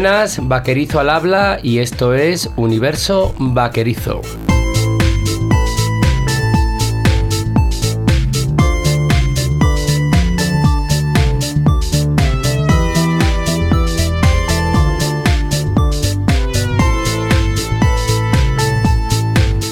[0.00, 4.22] Buenas, Vaquerizo al habla y esto es Universo Vaquerizo.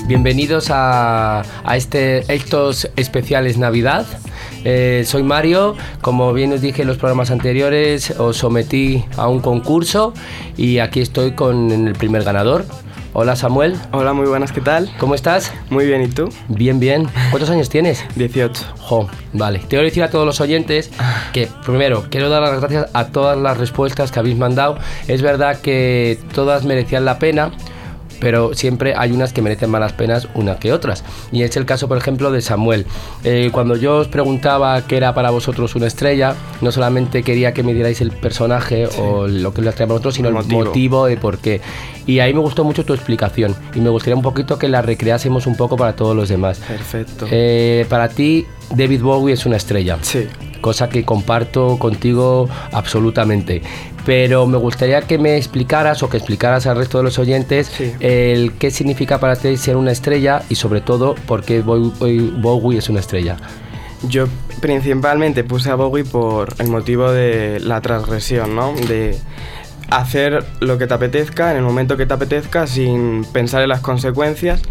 [0.09, 1.45] Bienvenidos a,
[1.77, 4.05] este, estos especiales Navidad.
[4.69, 9.39] Eh, soy Mario, como bien os dije en los programas anteriores, os sometí a un
[9.39, 10.13] concurso
[10.57, 12.65] y aquí estoy con el primer ganador.
[13.13, 13.77] Hola Samuel.
[13.93, 14.91] Hola, muy buenas, ¿qué tal?
[14.99, 15.55] ¿Cómo estás?
[15.71, 16.31] Muy bien, ¿y tú?
[16.49, 17.07] Bien, bien.
[17.31, 18.05] ¿Cuántos años tienes?
[18.17, 18.61] 18.
[18.81, 19.61] Jo, vale.
[19.61, 20.91] Te voy a decir a todos los oyentes
[21.33, 24.79] que, primero, quiero dar las gracias a todas las respuestas que habéis mandado.
[25.07, 27.53] Es verdad que todas merecían la pena
[28.21, 31.05] pero siempre hay unas que merecen más las penas una que otras.
[31.33, 32.87] Y es el caso, por ejemplo, de Samuel.
[33.25, 37.63] Eh, cuando yo os preguntaba qué era para vosotros una estrella, no solamente quería que
[37.63, 41.07] me dierais el personaje o lo que es la estrella para vosotros, sino el motivo.
[41.07, 41.61] de por qué.
[42.07, 45.47] Y ahí me gustó mucho tu explicación y me gustaría un poquito que la recreásemos
[45.47, 46.59] un poco para todos los demás.
[46.59, 47.27] Perfecto.
[47.31, 49.99] Eh, para ti, David Bowie es una estrella.
[50.03, 50.29] Sí
[50.67, 53.63] cosa que comparto contigo absolutamente.
[54.07, 58.53] Pero me gustaría que me explicaras o que explicaras al resto de los oyentes el
[58.53, 63.01] qué significa para ti ser una estrella y sobre todo por qué Bowie es una
[63.01, 63.37] estrella.
[64.09, 64.27] Yo
[64.61, 68.75] principalmente puse a Bowie por el motivo de la transgresión, ¿no?
[68.75, 69.19] De
[69.91, 73.81] hacer lo que te apetezca en el momento que te apetezca sin pensar en las
[73.81, 74.63] consecuencias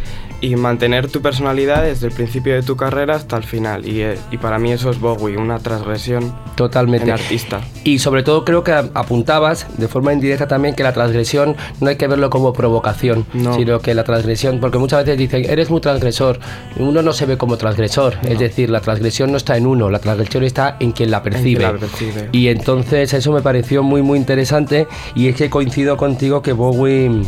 [0.46, 3.88] y mantener tu personalidad desde el principio de tu carrera hasta el final.
[3.88, 7.62] Y, eh, y para mí eso es Bowie, una transgresión totalmente en artista.
[7.84, 11.96] Y sobre todo creo que apuntabas de forma indirecta también que la transgresión no hay
[11.96, 16.40] que verlo como provocación, sino que la transgresión, porque muchas veces dicen, eres muy transgresor,
[16.78, 20.00] uno no se ve como transgresor, es decir, la transgresión no está en uno, la
[20.00, 21.64] transgresión está en quien la percibe.
[21.64, 22.30] la percibe.
[22.32, 27.24] Y entonces eso me pareció muy muy interesante y es que coincido contigo que Bowie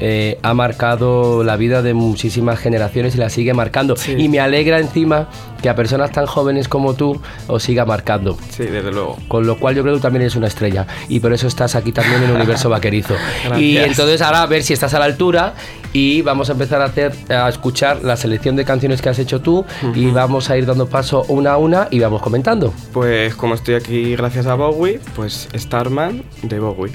[0.00, 3.94] eh, ha marcado la vida de muchísimas generaciones y la sigue marcando.
[4.16, 5.28] Y me alegra encima
[5.62, 8.36] que a personas tan jóvenes como tú os siga marcando.
[8.50, 9.18] Sí, desde luego.
[9.28, 11.74] Con lo cual yo creo que tú también eres una estrella y por eso estás
[11.74, 13.14] aquí también en el Universo Vaquerizo.
[13.58, 15.54] y entonces ahora a ver si estás a la altura
[15.92, 19.40] y vamos a empezar a hacer a escuchar la selección de canciones que has hecho
[19.40, 22.72] tú y vamos a ir dando paso una a una y vamos comentando.
[22.92, 26.92] Pues como estoy aquí gracias a Bowie, pues Starman de Bowie.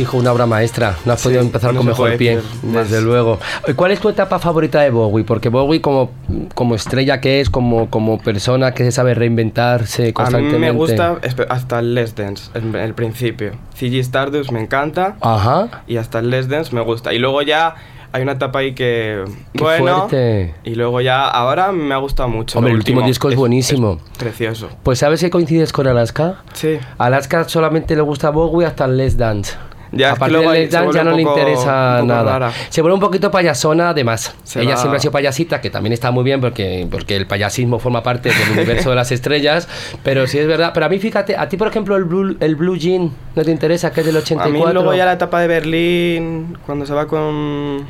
[0.00, 0.96] Hijo, una obra maestra.
[1.04, 3.38] No has Sí, podido empezar con mejor pie, desde luego.
[3.66, 5.24] ¿Y ¿Cuál es tu etapa favorita de Bowie?
[5.24, 6.10] Porque Bowie como,
[6.54, 10.58] como estrella que es, como, como persona que se sabe reinventarse A mí constantemente.
[10.58, 13.52] me gusta hasta el Les Dance, el, principio.
[13.74, 15.82] CG Stardust me encanta Ajá.
[15.86, 17.12] y hasta el Les Dance me gusta.
[17.14, 17.74] Y luego ya
[18.12, 20.54] hay una etapa ahí que, Qué bueno, fuerte.
[20.64, 22.58] y luego ya, ahora me ha gustado mucho.
[22.58, 23.98] Hombre, el último disco es buenísimo.
[24.12, 24.68] es precioso.
[24.82, 26.36] Pues ¿sabes que coincides con Alaska?
[26.54, 26.78] Sí.
[26.98, 29.54] Alaska solamente le gusta Bowie hasta el Les Dance.
[29.96, 32.38] Ya, a es que del Dance ya no un le poco- interesa poco nada.
[32.38, 32.52] rara.
[32.68, 34.34] Se vuelve un poquito payasona además.
[34.44, 37.26] Se Ella va- siempre ha sido payasita, que también está muy bien porque, porque el
[37.26, 39.68] payasismo forma parte del universo de las estrellas.
[40.02, 40.72] Pero sí es verdad.
[40.74, 43.50] Pero a mí, fíjate, a ti, por ejemplo, el Blue, el Blue Jean no te
[43.50, 44.52] interesa, que es del A 84.
[44.66, 47.84] mí luego ya la etapa de Berlín, cuando se va con...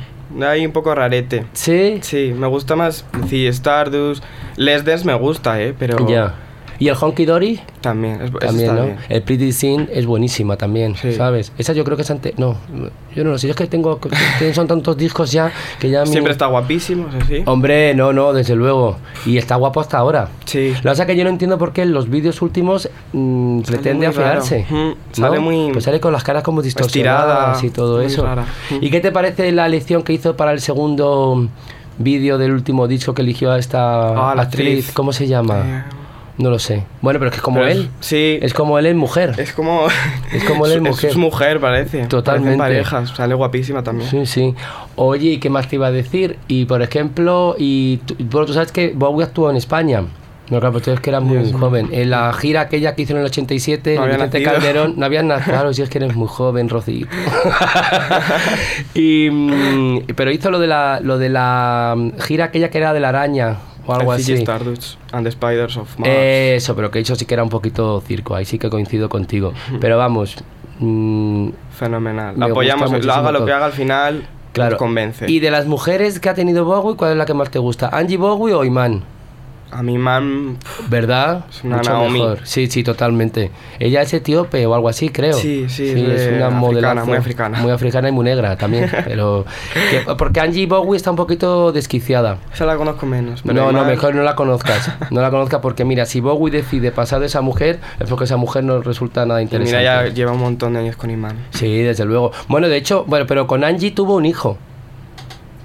[0.45, 1.45] Ahí un poco rarete.
[1.53, 4.21] Sí, Sí, me gusta más CG Stardust.
[4.57, 5.73] Les Dance me gusta, ¿eh?
[5.77, 6.33] Pero ya.
[6.79, 7.59] ¿Y el Honky Dory?
[7.81, 8.83] también, es, También, ¿no?
[8.83, 8.97] bien.
[9.09, 11.13] El Pretty Sin es buenísima también, Sí.
[11.13, 11.51] ¿sabes?
[11.57, 12.33] Esa yo creo que es ante...
[12.37, 12.55] No,
[13.15, 13.47] yo no lo sé.
[13.47, 13.99] Yo es que tengo...
[14.53, 16.01] son tantos discos ya que ya...
[16.03, 17.41] mi- Siempre está guapísimo, sí.
[17.45, 18.97] Hombre, no, no, desde luego.
[19.25, 20.29] Y está guapo hasta ahora.
[20.45, 20.69] Sí.
[20.69, 23.61] Lo que pasa es que yo no entiendo por qué en los vídeos últimos mm,
[23.61, 24.65] pretende afearse.
[24.69, 24.95] ¿no?
[25.11, 28.23] sale muy- Pues sale con las caras como distorsionadas y todo eso.
[28.23, 28.45] rara.
[28.81, 31.47] ¿Y qué te parece la elección que hizo para el segundo
[31.97, 34.67] vídeo del último disco que eligió a esta Ah, la actriz?
[34.79, 34.91] actriz.
[34.93, 35.87] ¿Cómo se llama?
[36.37, 36.83] No lo sé.
[37.01, 37.89] Bueno, pero es que es como pero es- él.
[37.99, 38.37] Sí.
[38.41, 39.33] Es como él en mujer.
[39.37, 39.87] Es como.
[40.31, 41.09] Es como él en es- mujer.
[41.09, 42.05] Es mujer, parece.
[42.05, 42.57] Totalmente.
[42.57, 43.09] Parejas.
[43.09, 44.09] Sale guapísima también.
[44.09, 44.53] Sí, sí.
[44.95, 46.37] Oye, ¿y qué más te iba a decir?
[46.47, 50.03] Y por ejemplo, y tú, bueno, tú sabes que Bowie actuó en España.
[50.49, 51.89] No, claro, pero tú es que eras muy Dios joven.
[51.91, 54.49] En la gira aquella que hizo en el 87, No en nacido.
[54.49, 55.51] Calderón, no habías nacido.
[55.57, 57.09] Claro, si es que eres muy joven, Rocito.
[58.93, 62.93] y, mm, pero hizo lo de la, lo de la mm, gira aquella que era
[62.93, 64.33] de la araña o algo El así.
[64.33, 66.11] Stardust and the Spiders of Mars.
[66.13, 68.35] Eso, pero que eso sí que era un poquito circo.
[68.35, 69.53] Ahí sí que coincido contigo.
[69.81, 70.35] Pero vamos.
[70.79, 72.37] mm, Fenomenal.
[72.37, 74.27] me Apoyamos, lo haga lo que haga al final.
[74.53, 74.71] Claro.
[74.71, 75.29] Nos convence.
[75.29, 77.89] Y de las mujeres que ha tenido Bowie, ¿cuál es la que más te gusta?
[77.89, 79.03] ¿Angie Bowie o Iman?
[79.71, 80.57] A mi man.
[80.89, 81.45] ¿Verdad?
[81.49, 82.19] Es una Mucho Naomi.
[82.19, 82.39] mejor.
[82.43, 83.51] Sí, sí, totalmente.
[83.79, 85.33] Ella es etíope o algo así, creo.
[85.33, 87.59] Sí, sí, es es una africana, modelazo, muy africana.
[87.59, 88.89] Muy africana y muy negra también.
[89.05, 89.45] pero
[89.91, 92.37] que- porque Angie Bowie está un poquito desquiciada.
[92.53, 93.41] Esa la conozco menos.
[93.41, 94.89] Pero No, no, mejor no la conozcas.
[95.11, 98.37] No la conozcas porque, mira, si Bowie decide pasar de esa mujer, es porque esa
[98.37, 99.79] mujer no resulta nada Y interesante.
[99.79, 101.35] mira, ya lleva un montón de años con Iman.
[101.51, 102.31] Sí, desde luego.
[102.47, 104.57] Bueno, de hecho, bueno, pero con Angie tuvo un hijo.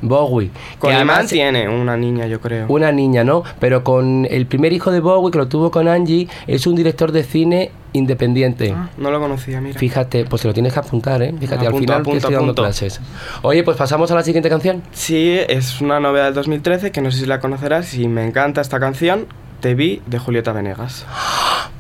[0.03, 0.51] Bowie.
[0.79, 2.67] Con que además- tiene una niña, yo creo.
[2.69, 3.43] Una niña, ¿no?
[3.59, 7.13] Pero con el primer hijo de Bowie, que lo tuvo con Angie, es un director
[7.13, 8.75] de cine independiente.
[8.77, 9.79] Ah, no lo conocía, mira.
[9.79, 11.33] Fíjate, pues te lo tienes que apuntar, ¿eh?
[11.39, 12.63] Fíjate, al Apunto, final te estoy dando apunto.
[12.63, 13.01] clases.
[13.43, 14.83] Oye, pues pasamos a la siguiente canción.
[14.93, 18.61] Sí, es una novedad del 2013 que no sé si la conocerás y me encanta
[18.61, 19.27] esta canción.
[19.61, 21.07] Te vi de Julieta Venegas.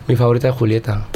[0.06, 1.06] Mi favorita de Julieta.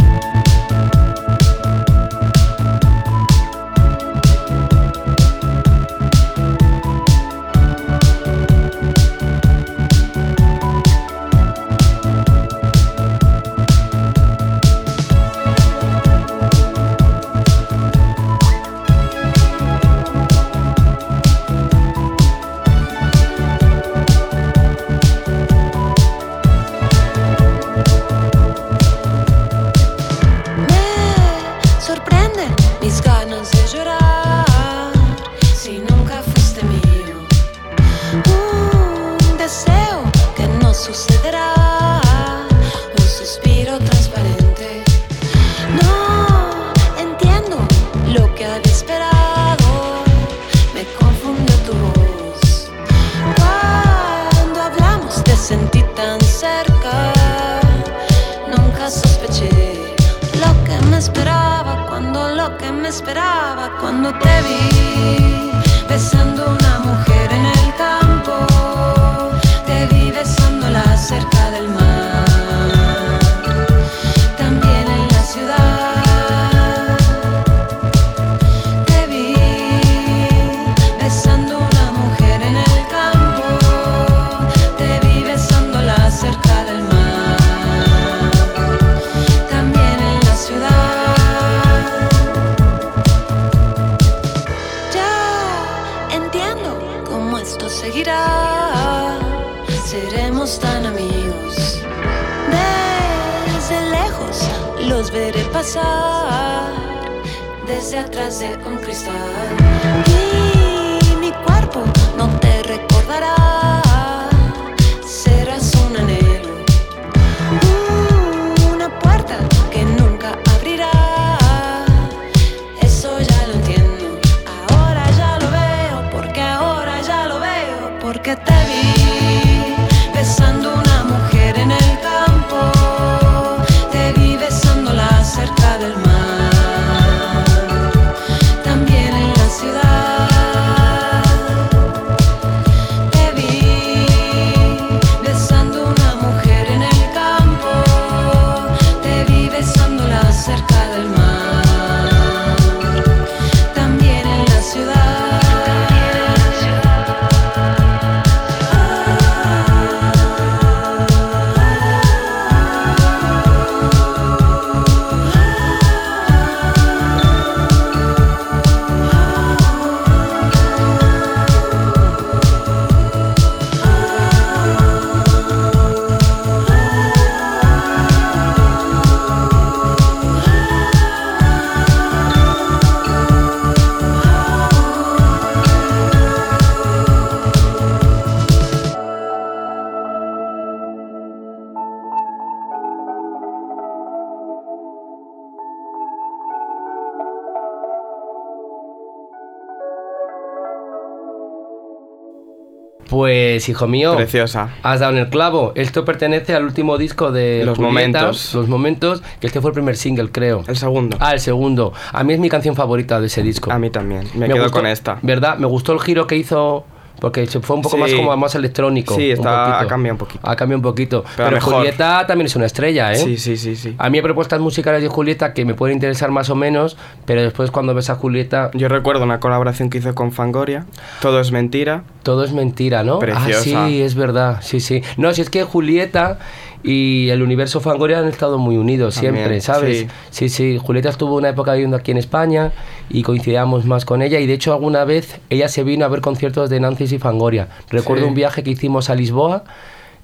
[203.26, 204.68] Pues, hijo mío, Preciosa.
[204.84, 205.72] has dado en el clavo.
[205.74, 208.54] Esto pertenece al último disco de Los Julieta, Momentos.
[208.54, 210.62] Los Momentos, que este fue el primer single, creo.
[210.68, 211.16] El segundo.
[211.18, 211.92] Ah, el segundo.
[212.12, 213.72] A mí es mi canción favorita de ese disco.
[213.72, 214.28] A mí también.
[214.34, 215.18] Me, quedo gustó- con esta.
[215.22, 215.58] ¿Verdad?
[215.58, 216.84] Me gustó el giro que hizo
[217.20, 218.02] porque se fue un poco Sí.
[218.02, 219.14] más como más electrónico.
[219.14, 220.40] Sí, está- ha cambiado un poquito.
[220.48, 221.24] Ha cambiado un poquito.
[221.36, 221.60] Pero.
[221.60, 223.16] Julieta también es una estrella, ¿eh?
[223.16, 223.94] Sí, sí, sí, sí.
[223.98, 227.42] A mí hay propuestas musicales de Julieta que me pueden interesar más o menos, pero
[227.42, 230.84] después cuando ves a Julieta, Yo recuerdo una colaboración que hizo con Fangoria.
[231.20, 232.04] Todo es mentira.
[232.22, 233.18] todo es mentira, ¿no?
[233.20, 233.84] Preciosa.
[233.84, 235.02] Ah, sí, es verdad, sí, sí.
[235.16, 236.38] No, si es que Julieta
[236.86, 239.98] y el universo Fangoria han estado muy unidos También, siempre, ¿sabes?
[239.98, 240.06] sí.
[240.30, 240.78] sí, sí.
[240.80, 242.72] Julieta estuvo una época viviendo aquí en España
[243.10, 246.20] y coincidíamos más con ella y de hecho alguna vez ella se vino a ver
[246.20, 247.68] conciertos de Nancy y Fangoria.
[247.90, 248.28] Recuerdo Sí.
[248.28, 249.64] un viaje que hicimos a Lisboa.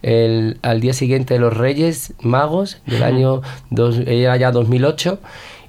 [0.03, 3.41] el- al día siguiente de los Reyes Magos del año
[3.71, 5.21] dos, era ya 2008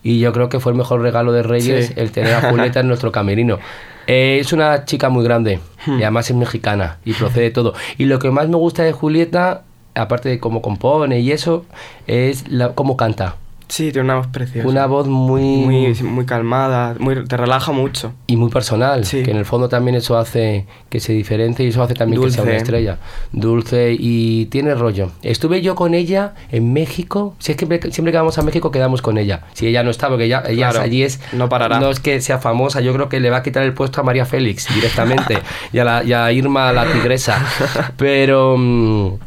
[0.02, 1.94] y yo creo que fue el mejor regalo de Reyes Sí.
[1.98, 3.60] el tener a Julieta en nuestro camerino.
[4.08, 6.00] Eh, es una chica muy grande Hmm.
[6.00, 7.74] y además es mexicana y procede de todo.
[8.00, 11.66] Y lo que más me gusta de Julieta, aparte de cómo compone y eso,
[12.08, 13.36] es la, cómo canta.
[13.70, 14.68] Sí, tiene una voz preciosa.
[14.68, 18.14] Una voz muy, muy, muy calmada, muy, te relaja mucho.
[18.28, 19.24] y muy personal, Sí.
[19.24, 22.30] que en el fondo también eso hace que se diferencie y eso hace también que
[22.30, 23.00] sea una estrella.
[23.32, 25.10] Dulce y tiene rollo.
[25.24, 28.70] Estuve yo con ella en México, si es que siempre, siempre que vamos a México
[28.70, 29.42] quedamos con ella.
[29.54, 31.20] Si ella no está, porque ella, ella Claro, allí es...
[31.32, 31.80] no parará.
[31.80, 34.04] No es que sea famosa, yo creo que le va a quitar el puesto a
[34.04, 35.40] María Félix directamente
[35.74, 37.44] y, a la, y a Irma la tigresa.
[37.98, 39.18] Pero...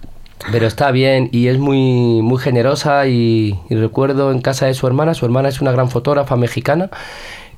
[0.52, 4.86] pero está bien y es muy, muy generosa y, y recuerdo en casa de su
[4.86, 6.90] hermana, su hermana es una gran fotógrafa mexicana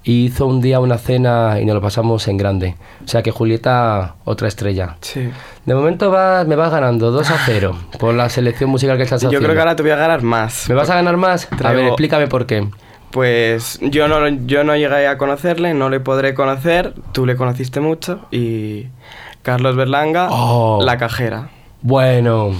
[0.05, 2.77] y hizo un día una cena y nos lo pasamos en grande.
[3.05, 4.97] O sea que Julieta, otra estrella.
[5.01, 5.29] Sí.
[5.67, 9.21] De momento va, me vas ganando 2 a 0 por la selección musical que estás
[9.21, 9.47] Yo haciendo.
[9.47, 10.69] creo que ahora te voy a ganar más.
[10.69, 11.49] ¿Me vas a ganar más?
[11.51, 12.69] A Traigo- ver, explícame por qué.
[13.11, 17.81] Pues yo no, yo no llegué a conocerle, no le podré conocer, tú le conociste
[17.81, 18.87] mucho y
[19.43, 20.81] Carlos Berlanga, Oh.
[20.83, 21.49] la cajera.
[21.83, 22.55] Bueno.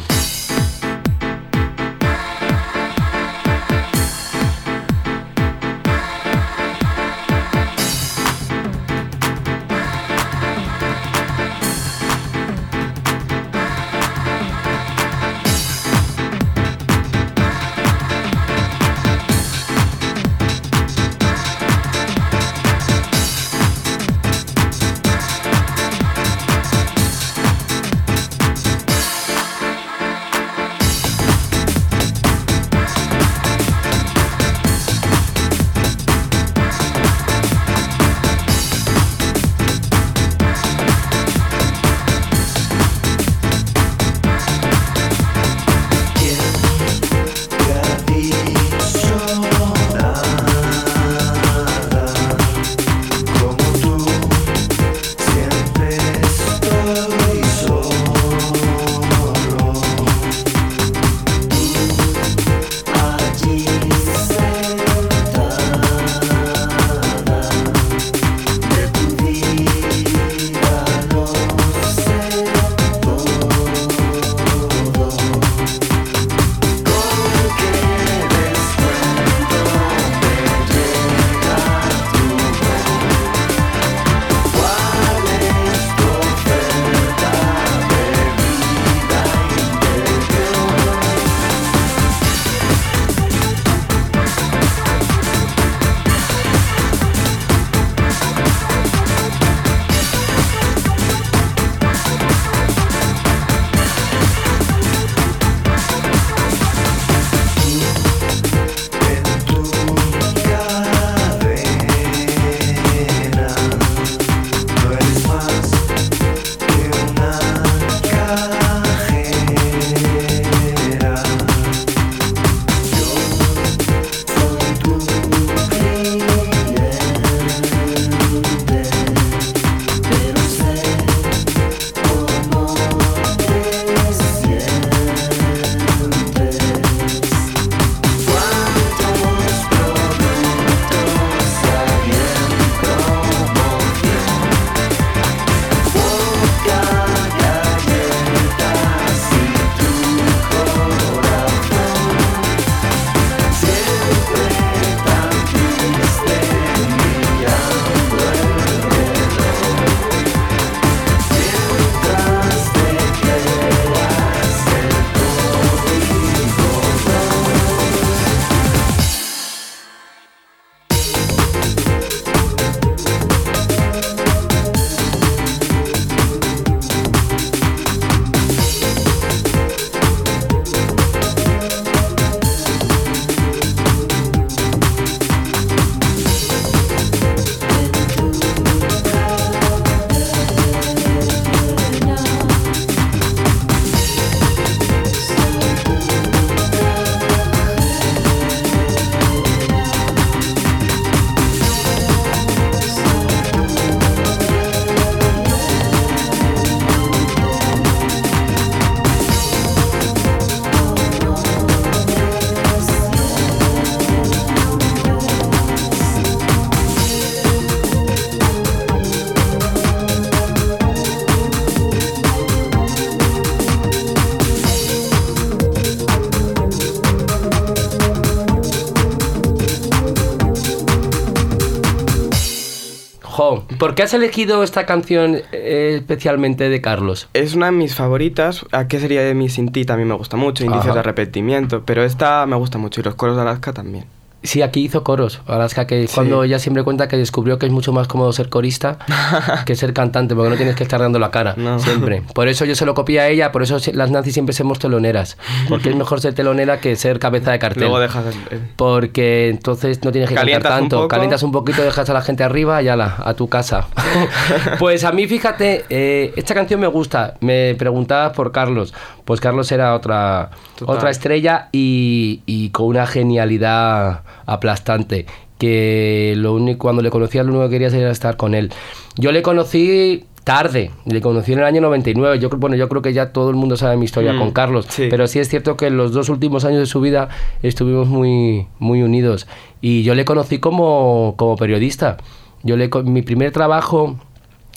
[233.99, 237.29] Qué has elegido esta canción eh, especialmente de Carlos?
[237.35, 238.65] Es una de mis favoritas.
[238.71, 239.85] ¿A qué sería de mi Sin ti?
[239.85, 240.63] También me gusta mucho.
[240.63, 240.95] Indicios Ajá.
[240.95, 241.83] de arrepentimiento.
[241.85, 243.01] Pero esta me gusta mucho.
[243.01, 244.05] Y los coros de Alaska también.
[244.43, 245.41] Sí, aquí hizo coros.
[245.49, 248.49] Alaska, que es cuando ella siempre cuenta que descubrió que es mucho más cómodo ser
[248.49, 248.99] corista
[249.67, 251.55] que ser cantante, porque no tienes que estar dando la cara.
[251.57, 251.79] No.
[251.81, 252.23] Siempre.
[252.35, 255.37] Por eso yo se lo copié a ella, por eso las nazis siempre somos teloneras.
[255.69, 257.83] Porque es mejor ser telonera que ser cabeza de cartel.
[257.83, 258.59] Luego dejas el...
[258.59, 260.97] el- Porque entonces no tienes que cantar Calientas un tanto.
[260.99, 261.09] poco.
[261.09, 263.89] Calientas un poquito, dejas a la gente arriba y ala, a tu casa.
[264.79, 267.35] pues a mí, fíjate, eh, esta canción me gusta.
[267.41, 268.95] Me preguntabas por Carlos.
[269.25, 270.97] Pues Carlos era otra, Total.
[270.97, 275.27] otra estrella y, y con una genialidad aplastante.
[275.59, 278.71] Que lo único, cuando le conocía, lo único que quería era estar con él.
[279.17, 282.39] Yo le conocí tarde, le conocí en el año 99.
[282.39, 284.51] Yo, creo- bueno, yo creo que ya todo el mundo sabe mi historia Mm, con
[284.53, 284.87] Carlos.
[284.89, 285.09] sí.
[285.11, 287.29] Pero sí es cierto que en los dos últimos años de su vida
[287.63, 289.47] estuvimos muy, muy unidos.
[289.81, 292.17] Y yo le conocí como, como periodista.
[292.63, 294.17] Yo le, mi primer trabajo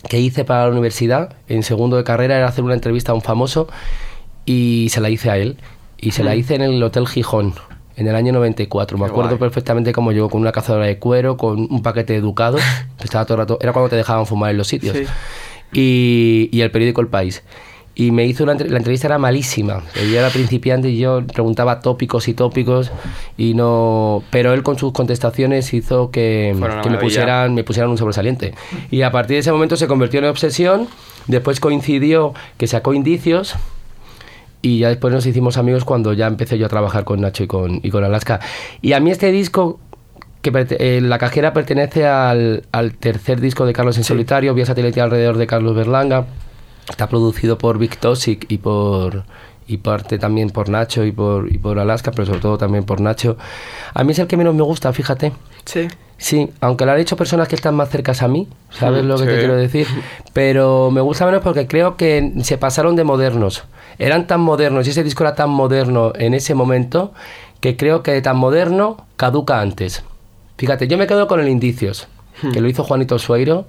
[0.10, 3.22] que hice para la universidad, en segundo de carrera, era hacer una entrevista a un
[3.22, 3.68] famoso
[4.46, 5.58] y se la hice a él.
[6.00, 7.54] Y se la hice en el Hotel Gijón.
[7.98, 9.40] En el año 94, me Qué acuerdo guay.
[9.40, 12.58] perfectamente cómo llegó con una cazadora de cuero, con un paquete de educado,
[13.04, 15.06] estaba todo el rato, era cuando te dejaban fumar en los sitios, Sí.
[15.74, 17.44] y, y el periódico El País.
[17.94, 19.84] Y me hizo una, la entrevista era malísima.
[19.96, 22.90] Yo era principiante y yo preguntaba tópicos y tópicos
[23.38, 27.98] y no, pero él con sus contestaciones hizo que, que me pusieran me pusieran un
[27.98, 28.54] sobresaliente.
[28.92, 30.88] Y a partir de ese momento se convirtió en obsesión.
[31.28, 33.56] Después coincidió que sacó indicios
[34.62, 37.48] y ya después nos hicimos amigos cuando ya empecé yo a trabajar con Nacho y
[37.48, 38.40] con, y con Alaska.
[38.82, 39.80] Y a mí este disco,
[40.42, 45.02] que eh, La Cajera pertenece al, al tercer disco de Carlos en solitario, Vía Satélite
[45.02, 46.26] alrededor de Carlos Berlanga.
[46.90, 49.24] Está producido por Vic Toxic y por
[49.68, 53.00] y parte también por Nacho y por, y por Alaska, pero sobre todo también por
[53.00, 53.38] Nacho.
[53.94, 55.32] A mí es el que menos me gusta, fíjate.
[55.66, 55.88] Sí.
[56.18, 59.18] Sí, aunque lo han hecho personas que están más cercas a mí, ¿sabes Mm, lo
[59.18, 59.38] que te sí.
[59.40, 59.88] quiero decir?
[60.34, 63.64] Pero me gusta menos porque creo que se pasaron de modernos.
[64.00, 67.14] Eran tan modernos y ese disco era tan moderno en ese momento
[67.60, 70.04] que creo que de tan moderno caduca antes.
[70.58, 72.08] Fíjate, yo me quedo con el Indicios,
[72.54, 73.66] que lo hizo Juanito Sueiro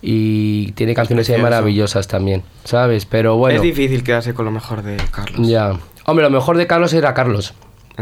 [0.00, 1.42] y tiene canciones Precioso.
[1.42, 3.06] maravillosas también, ¿sabes?
[3.06, 5.46] Pero bueno, Es difícil quedarse con lo mejor de Carlos.
[5.48, 5.74] ya.
[6.04, 7.54] Hombre, lo mejor de Carlos era Carlos.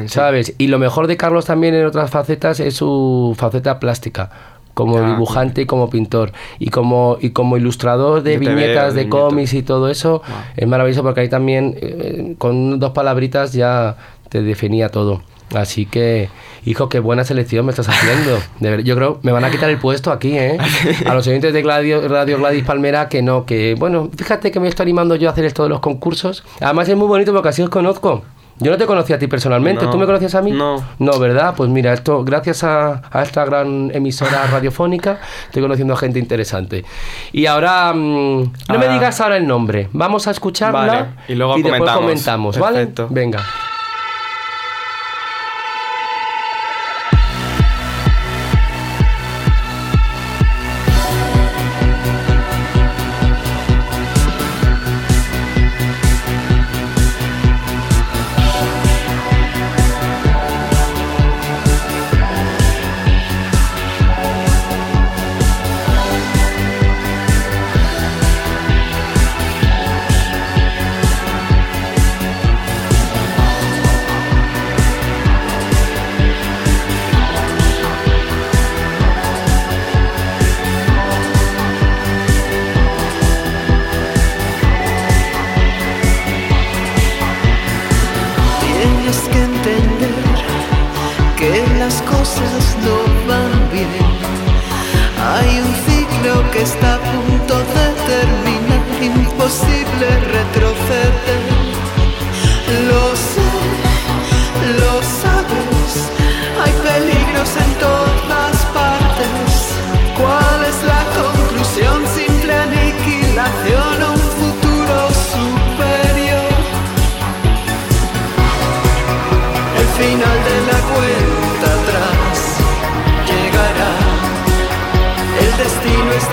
[0.07, 0.55] ¿Sabes?
[0.57, 4.31] Y lo mejor de Carlos también en otras facetas es su faceta plástica.
[4.75, 6.33] Como Ah, dibujante y como pintor.
[6.59, 10.23] Y como, y como ilustrador de Yo te veo, viñetas, de cómics y todo eso.
[10.27, 10.37] Wow.
[10.57, 13.97] Es maravilloso porque ahí también, eh, con dos palabritas, ya
[14.29, 15.23] te definía todo.
[15.53, 16.29] Así que,
[16.65, 18.39] hijo, qué buena selección me estás haciendo.
[18.61, 20.57] De ver- yo creo me van a quitar el puesto aquí, ¿eh?
[21.05, 24.69] A los oyentes de Gladio- Radio Gladys Palmera, que no, que, bueno, fíjate que me
[24.69, 26.45] estoy animando yo a hacer esto de los concursos.
[26.61, 28.23] Además es muy bonito porque así os conozco.
[28.61, 29.91] Yo no te conocía a ti personalmente, No.
[29.91, 30.53] ¿tú me conocías a mí?
[30.53, 30.83] No.
[30.99, 31.55] No, ¿verdad?
[31.57, 36.85] Pues mira, esto gracias a, a esta gran emisora radiofónica estoy conociendo a gente interesante.
[37.33, 41.55] Y ahora, mm, no me digas ahora el nombre, vamos a escucharla Vale, y luego
[41.55, 42.01] después comentamos.
[42.03, 42.77] comentamos, ¿vale?
[42.79, 43.09] Perfecto.
[43.11, 43.41] Venga.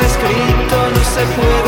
[0.08, 1.66] Escrito, no se puede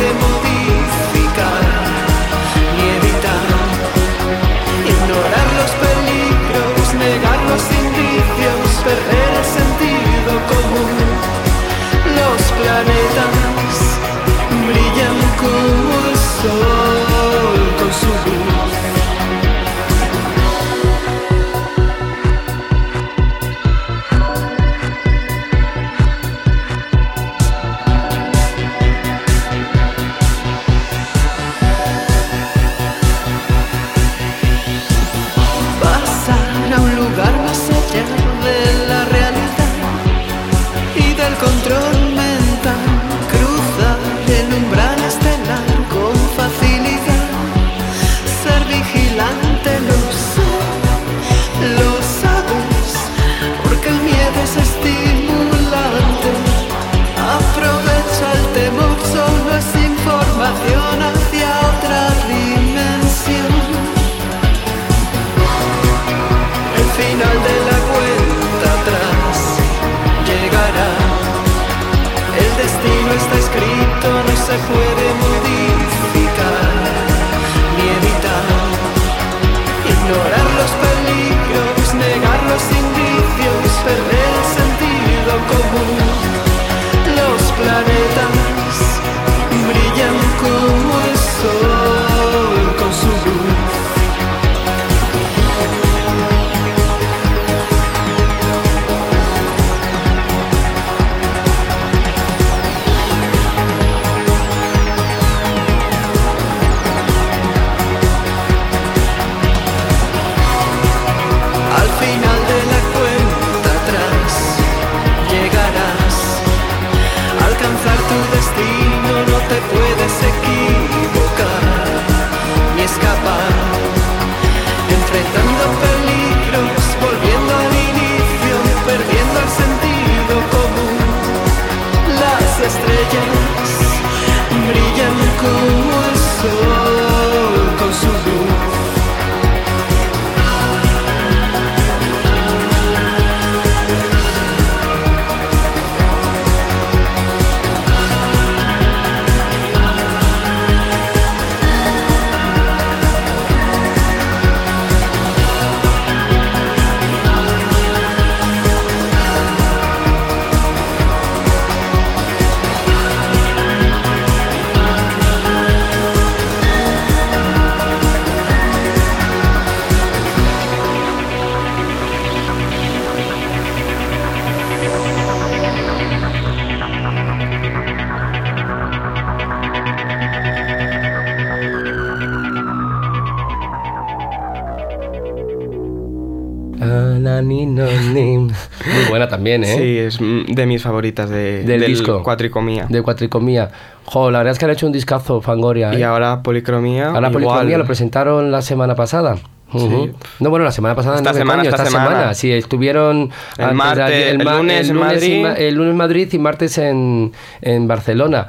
[189.39, 189.75] también, ¿eh?
[189.77, 190.19] Sí, es
[190.55, 192.21] de mis favoritas de, Del disco.
[192.23, 192.85] Cuatricomía.
[192.89, 193.69] De cuatricomía.
[194.05, 195.93] Jo, la verdad es que han hecho un discazo, Fangoria.
[195.93, 196.05] Y ¿eh?
[196.05, 197.07] ahora Policromía.
[197.07, 197.43] Ahora igual.
[197.43, 199.37] Policromía lo presentaron la semana pasada.
[199.71, 202.09] No, bueno, la semana pasada Esta no, semana, esta esta semana.
[202.09, 202.33] semana.
[202.33, 205.41] Sí, estuvieron El de martes- el ma- lunes en y Madrid.
[205.43, 208.47] ma- el lunes en Madrid y martes en, en Barcelona.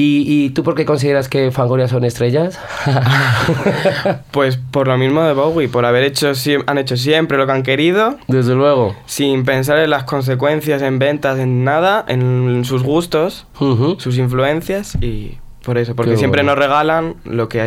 [0.00, 2.58] ¿Y, ¿Y tú por qué consideras que Fangoria son estrellas?
[4.30, 6.32] Pues por lo mismo de Bowie, por haber hecho,
[6.66, 8.94] han hecho siempre lo que han querido, Desde luego.
[9.06, 13.46] sin pensar en las consecuencias, en ventas, en nada, en sus gustos,
[13.98, 16.52] sus influencias y por eso, porque Qué siempre bueno.
[16.54, 17.60] nos regalan lo que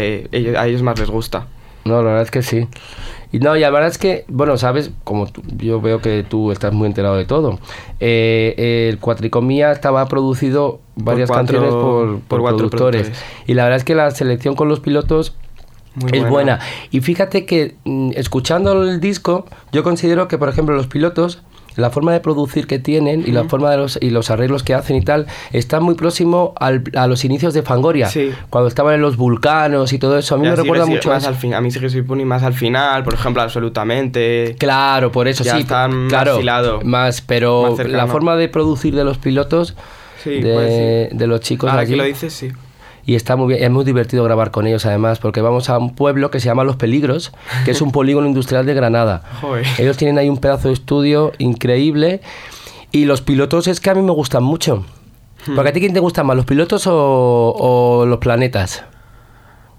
[0.58, 1.48] a ellos más les gusta.
[1.86, 2.68] No, la verdad es que sí.
[3.32, 6.52] Y no, y la verdad es que, bueno, sabes, como tú- yo veo que tú
[6.52, 7.60] estás muy enterado de todo.
[8.00, 13.02] eh, el Cuatricomía estaba producido varias cuatro- canciones por, por por cuatro productores.
[13.04, 13.26] productores.
[13.48, 15.36] Y la verdad es que la selección con los pilotos
[15.96, 16.60] Muy es buena.
[16.90, 21.42] Y fíjate que mm, escuchando el disco, yo considero que, por ejemplo, los pilotos,
[21.76, 24.74] la forma de producir que tienen y la forma de los, y los arreglos que
[24.74, 28.08] hacen y tal, está muy próximo al- a los inicios de Fangoria.
[28.08, 28.32] Sí.
[28.50, 30.36] Cuando estaban en los vulcanos y todo eso.
[30.36, 31.30] A mí Ya me recuerda sigue mucho más eso.
[31.30, 34.56] al fin, a mí sigue soy Puni más al final, por ejemplo, absolutamente.
[34.60, 35.62] Claro, por eso Ya sí.
[35.62, 37.98] están más claro, más, pero más cercano.
[37.98, 39.76] la forma de producir de los pilotos
[40.24, 41.18] Sí, de, sí.
[41.18, 42.52] de los chicos Ahora que lo dices, sí.
[43.06, 45.96] Y está muy bien, es muy divertido grabar con ellos además, porque vamos a un
[45.96, 47.32] pueblo que se llama Los Peligros,
[47.66, 49.24] que es un polígono industrial de Granada.
[49.42, 49.66] Joder.
[49.78, 52.22] Ellos tienen ahí un pedazo de estudio increíble
[52.92, 54.86] y los pilotos es que a mí me gustan mucho.
[55.48, 55.56] Hmm.
[55.56, 58.84] Porque a ti quién te gustan más, los pilotos o, o los planetas?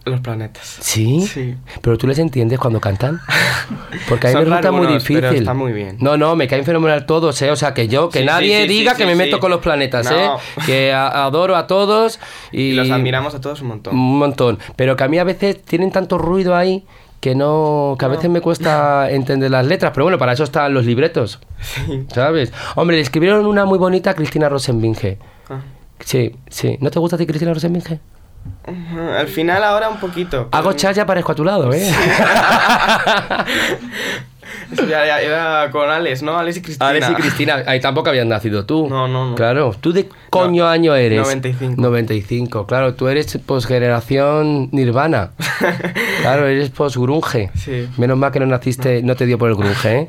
[0.04, 0.78] Los planetas.
[0.80, 1.22] ¿Sí?
[1.26, 1.54] Sí.
[1.80, 3.20] ¿Pero tú les entiendes cuando cantan?
[4.08, 5.20] Porque a mí Son me resulta muy algunos, difícil.
[5.22, 5.96] pero está muy bien.
[6.00, 7.50] No, no, me caen fenomenal todos, ¿eh?
[7.52, 9.60] O sea, que yo, que Sí, nadie sí, sí, diga que me meto con los
[9.60, 10.16] planetas, No.
[10.16, 10.30] ¿eh?
[10.66, 12.18] Que a- adoro a todos
[12.50, 12.62] y...
[12.70, 13.94] Y los admiramos a todos un montón.
[13.94, 14.58] Un montón.
[14.76, 16.84] Pero que a mí a veces tienen tanto ruido ahí
[17.20, 20.74] que no que a veces me cuesta entender las letras pero bueno para eso están
[20.74, 22.04] los libretos Sí.
[22.12, 22.52] ¿sabes?
[22.74, 25.60] hombre le escribieron una muy bonita a Cristina Rosenbinge Ah.
[26.04, 28.00] sí sí ¿no te gusta a ti Cristina Rosenbinge?
[29.18, 30.48] Al final ahora un poquito.
[30.52, 31.90] hago chas ya aparezco a tu lado ¿eh?
[34.88, 36.36] Ya, ya era con Alex, ¿no?
[36.38, 36.88] Alex y Cristina.
[36.88, 38.88] Alex y Cristina, ahí tampoco habías nacido tú.
[38.88, 39.34] No, no, no.
[39.34, 41.20] Claro, ¿tú de coño No, año eres?
[41.20, 41.74] 95.
[41.80, 45.30] 95, claro, tú eres posgeneración Nirvana.
[46.22, 47.50] claro, eres posgrunge.
[47.54, 47.88] Sí.
[47.98, 50.08] Menos mal que no naciste, no te dio por el grunge, ¿eh?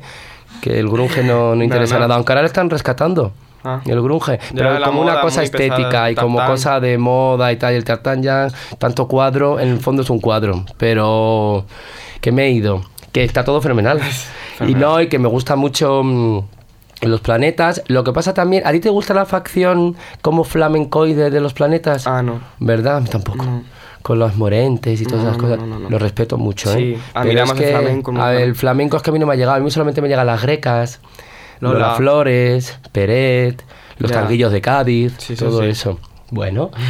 [0.62, 2.00] Que el grunge no, no interesa no.
[2.00, 3.32] nada, aunque ahora lo están rescatando.
[3.64, 3.80] Ah.
[3.86, 7.56] El grunge, pero como una cosa muy pesada, estética y como cosa de moda y
[7.56, 8.48] tal, y el tartán ya,
[8.78, 11.64] tanto cuadro, en el fondo es un cuadro, pero
[12.20, 14.00] que me he ido, que está todo fenomenal.
[14.66, 16.40] y no, y que me gusta mucho mm,
[17.02, 17.82] los planetas.
[17.86, 22.06] Lo que pasa también, ¿a ti te gusta la facción como flamencoide de los planetas?
[22.06, 22.40] Ah, no.
[22.58, 22.98] ¿Verdad?
[22.98, 23.44] A mí tampoco.
[23.44, 23.62] No.
[24.02, 25.58] con los morentes y todas No, esas cosas.
[25.66, 25.88] no.
[25.88, 26.76] Lo respeto mucho, ¿eh?
[26.76, 29.12] Sí, Pero admiramos es el que, flamenco un a ver, el flamenco es que a
[29.14, 29.56] mí no me ha llegado.
[29.56, 31.00] A mí solamente me llegan las grecas,
[31.60, 31.78] Lola.
[31.78, 33.62] Lola Flores, Peret,
[33.98, 34.20] los Ya.
[34.20, 35.66] tanguillos de Cádiz, Sí, sí, todo sí.
[35.68, 35.98] eso.
[36.30, 36.70] Bueno.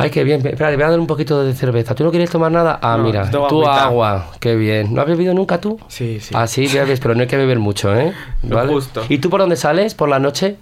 [0.00, 0.46] Ay, qué bien.
[0.46, 1.92] Espera, voy a dar un poquito de cerveza.
[1.96, 2.78] ¿Tú no quieres tomar nada?
[2.80, 4.30] Ah, No, mira, tú agua.
[4.38, 4.94] Qué bien.
[4.94, 5.76] ¿No has bebido nunca tú?
[5.88, 6.32] Sí, sí.
[6.36, 8.12] Ah, sí, bebes, pero no hay que beber mucho, ¿eh?
[8.48, 9.02] Lo justo.
[9.08, 9.94] ¿Y tú por dónde sales?
[9.94, 10.56] ¿Por la noche?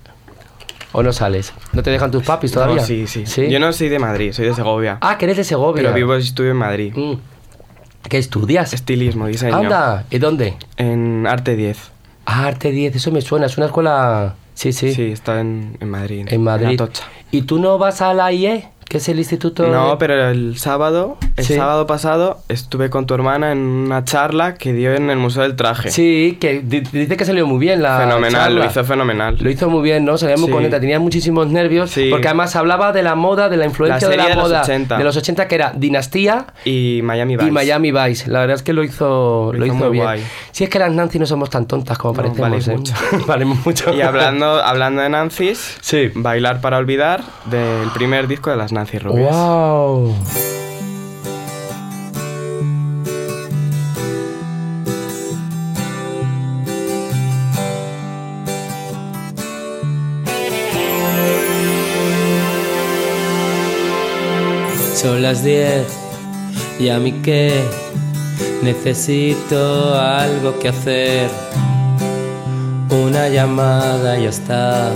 [0.92, 1.52] ¿O no sales?
[1.74, 2.82] ¿No te dejan tus papis No, todavía?
[2.82, 4.96] sí, sí, Yo no soy de Madrid, soy de Segovia.
[5.02, 5.82] Ah, que eres de Segovia.
[5.82, 6.94] pero vivo y estudio en Madrid.
[6.96, 7.14] Mm.
[8.08, 8.72] ¿Qué estudias?
[8.72, 9.54] Estilismo, diseño.
[9.54, 10.54] Anda, ¿y dónde?
[10.78, 11.90] En Arte 10.
[12.26, 14.34] Ah, Arte 10, eso me suena, es una escuela...
[14.54, 16.26] Sí, sí, Sí, está en, en Madrid.
[16.30, 16.74] en Madrid.
[16.80, 17.04] Atocha.
[17.30, 19.66] ¿Y tú no vas a la IE, que es el instituto...?
[19.66, 21.54] No, de- pero el sábado, el Sí.
[21.54, 25.56] sábado pasado, estuve con tu hermana en una charla que dio en el Museo del
[25.56, 25.90] Traje.
[25.90, 28.66] Sí, que di- dice que salió muy bien la fenomenal, lo charla.
[28.70, 29.36] hizo fenomenal.
[29.40, 30.16] Lo hizo muy bien, ¿no?
[30.18, 30.52] Salía muy Sí.
[30.52, 32.08] contenta, tenía muchísimos nervios, Sí.
[32.10, 34.62] porque además hablaba de la moda, de la influencia La de la de los moda
[34.62, 34.98] 80.
[34.98, 37.48] de los 80, que era Dinastía Y Miami Vice.
[37.48, 38.30] y Miami Vice.
[38.30, 40.04] La verdad es que lo hizo, Lo lo hizo hizo muy bien.
[40.04, 40.22] guay.
[40.52, 42.76] Si es que las Nancy no somos tan tontas como No, parecemos, valéis ¿eh?
[42.76, 42.94] mucho.
[43.26, 43.92] Valemos mucho.
[43.94, 46.10] Y hablando, hablando de Nancy's, Sí.
[46.14, 49.34] Bailar para olvidar, del primer disco de las Nancy Rubias.
[49.34, 50.14] ¡Wow!
[64.94, 65.86] Son las 10
[66.78, 67.64] y a mí que
[68.62, 71.30] necesito algo que hacer.
[72.90, 74.92] Una llamada y ya está.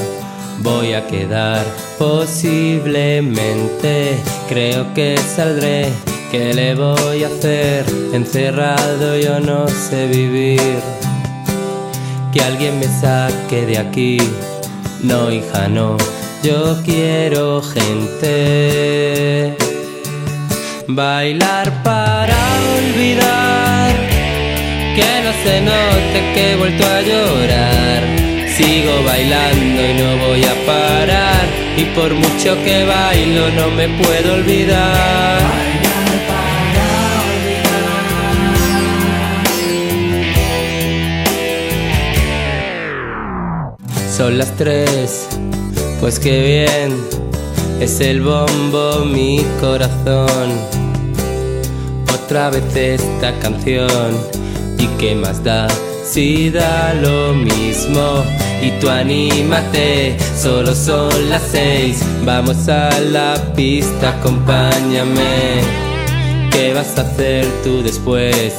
[0.61, 1.65] Voy a quedar
[1.99, 4.19] posiblemente.
[4.49, 5.89] Creo que saldré.
[6.31, 7.87] ¿Qué le voy a hacer?
[8.13, 10.61] Encerrado yo no sé vivir.
[12.33, 14.19] Que alguien me saque de aquí.
[15.03, 15.97] No, hija, no.
[16.43, 19.57] Yo quiero gente.
[20.89, 22.37] Bailar para
[22.77, 23.95] olvidar.
[24.95, 28.20] Que no se note que he vuelto a llorar.
[28.61, 31.47] Sigo bailando y no voy a parar.
[31.79, 35.41] Y por mucho que bailo no me puedo olvidar.
[44.15, 45.27] Son las tres,
[45.99, 46.95] pues qué bien,
[47.81, 50.51] es el bombo mi corazón.
[52.13, 54.15] Otra vez esta canción,
[54.79, 55.67] y qué más da
[56.05, 58.40] si da lo mismo.
[58.63, 65.63] Y tú anímate, solo son las seis, vamos a la pista, acompáñame.
[66.51, 68.55] ¿Qué vas a hacer tú después?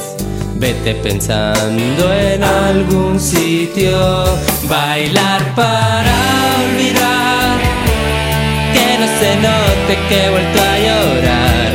[0.56, 4.24] Vete pensando en algún sitio,
[4.68, 6.14] bailar para
[6.64, 7.58] olvidar,
[8.72, 11.70] que no se note que he vuelto a llorar.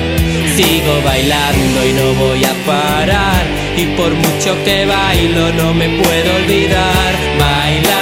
[0.56, 3.44] Sigo bailando y no voy a parar,
[3.78, 7.12] y por mucho que bailo no me puedo olvidar.
[7.40, 7.97] Bailar,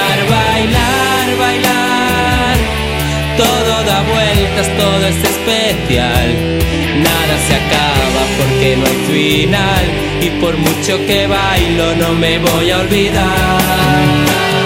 [0.66, 2.56] bailar, bailar,
[3.36, 6.28] todo da vueltas, todo es especial.
[7.02, 9.84] Nada se acaba porque no hay final
[10.20, 14.65] y por mucho que bailo no me voy a olvidar.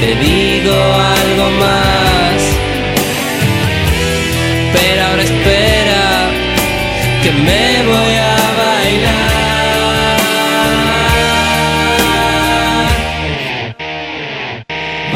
[0.00, 2.40] Te digo algo más?
[4.72, 6.02] Pero ahora espera
[7.22, 9.30] que me voy a bailar.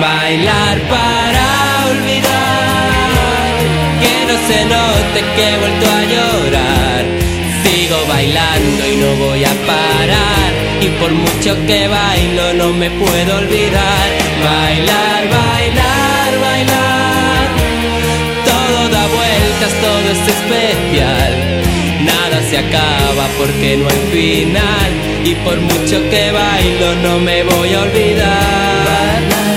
[0.01, 1.47] Bailar para
[1.93, 3.53] olvidar
[4.03, 7.03] que no se note que he vuelto a llorar.
[7.63, 9.34] Sigo bailando y no voy.
[10.85, 14.07] Y por mucho que bailo no me puedo olvidar.
[14.45, 17.47] Bailar, bailar, bailar.
[18.45, 21.33] Todo da vueltas, todo es especial.
[22.05, 24.91] Nada se acaba porque no hay final.
[25.25, 29.54] Y por mucho que bailo no me voy a olvidar.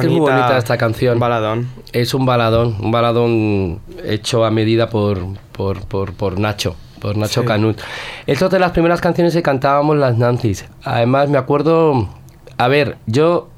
[0.00, 1.18] Que es muy bonita esta canción.
[1.18, 1.68] Baladón.
[1.92, 5.18] Es un baladón, un baladón hecho a medida por,
[5.52, 7.46] por, por, por Nacho, por Nacho Sí.
[7.46, 7.78] Canut.
[8.26, 10.64] Esto es de las primeras canciones que cantábamos las Nancy's.
[10.84, 12.08] Además, me acuerdo.
[12.56, 13.48] A ver, yo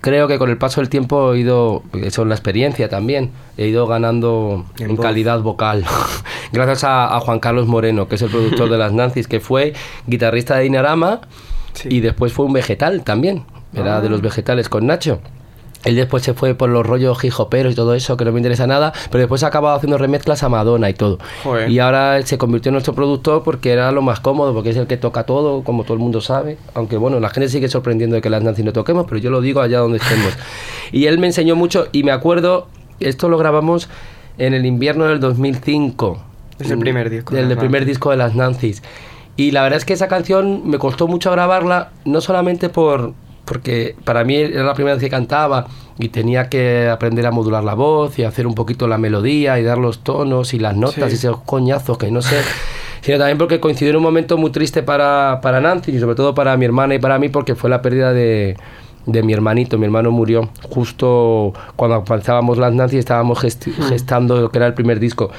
[0.00, 1.82] creo que con el paso del tiempo he ido.
[1.94, 3.30] Eso es la experiencia también.
[3.56, 5.84] He ido ganando En calidad vocal.
[6.52, 9.72] Gracias a, a Juan Carlos Moreno, que es el productor de las Nancy's, que fue
[10.06, 11.20] guitarrista de Dinarama
[11.72, 11.88] Sí.
[11.90, 13.44] y después fue un vegetal también.
[13.74, 14.00] Era Ah.
[14.00, 15.20] de los vegetales con Nacho.
[15.86, 18.66] Él después se fue por los rollos hijoperos y todo eso, que no me interesa
[18.66, 21.18] nada, pero después ha acabado haciendo remezclas a Madonna y todo.
[21.44, 21.70] Joder.
[21.70, 24.76] Y ahora él se convirtió en nuestro productor porque era lo más cómodo, porque es
[24.76, 26.58] el que toca todo, como todo el mundo sabe.
[26.74, 29.40] Aunque bueno, la gente sigue sorprendiendo de que las Nancy no toquemos, pero yo lo
[29.40, 30.36] digo allá donde estemos.
[30.90, 32.66] y él me enseñó mucho y me acuerdo,
[32.98, 33.88] esto lo grabamos
[34.38, 36.18] en el invierno del 2005.
[36.58, 38.82] Es el primer disco de Del las primer disco de las Nancy's.
[39.36, 43.12] Y la verdad es que esa canción me costó mucho grabarla, no solamente por
[43.46, 45.66] porque para mí era la primera vez que cantaba
[45.98, 49.62] y tenía que aprender a modular la voz y hacer un poquito la melodía y
[49.62, 51.10] dar los tonos y las notas Sí.
[51.12, 52.36] y esos coñazos que no sé,
[53.00, 56.34] sino también porque coincidió en un momento muy triste para, para Nancy y sobre todo
[56.34, 58.56] para mi hermana y para mí porque fue la pérdida de,
[59.06, 64.40] de mi hermanito, mi hermano murió justo cuando pensábamos las Nancy y estábamos gesti- gestando
[64.40, 65.30] lo que era el primer disco.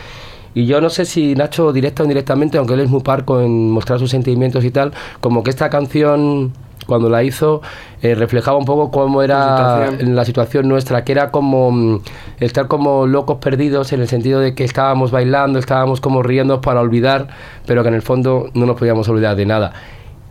[0.56, 3.70] Y yo no sé si Nacho, directa o indirectamente, aunque él es muy parco en
[3.70, 4.92] mostrar sus sentimientos y tal,
[5.22, 6.52] como que esta canción,
[6.88, 7.62] cuando la hizo,
[8.02, 10.16] eh, reflejaba un poco cómo era La situación.
[10.16, 12.00] la situación nuestra, que era como mm,
[12.40, 16.82] estar como locos perdidos en el sentido de que estábamos bailando, estábamos como riendo para
[16.82, 17.28] olvidar,
[17.68, 19.74] pero que en el fondo no nos podíamos olvidar de nada.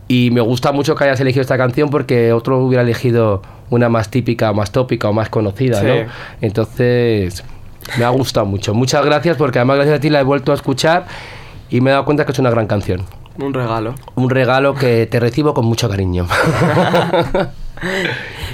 [0.09, 4.09] Y me gusta mucho que hayas elegido esta canción porque otro hubiera elegido una más
[4.09, 5.85] típica, más tópica o más conocida, Sí.
[5.85, 5.93] ¿no?
[6.41, 7.43] Entonces,
[7.99, 8.73] me ha gustado mucho.
[8.73, 11.05] Muchas gracias porque además gracias a ti la he vuelto a escuchar
[11.69, 13.01] y me he dado cuenta que es una gran canción.
[13.39, 13.95] Un regalo.
[14.15, 16.27] Un regalo que te recibo con mucho cariño.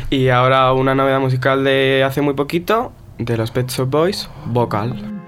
[0.09, 5.22] Y ahora una novedad musical de hace muy poquito, de los Pet Shop Boys, Vocal.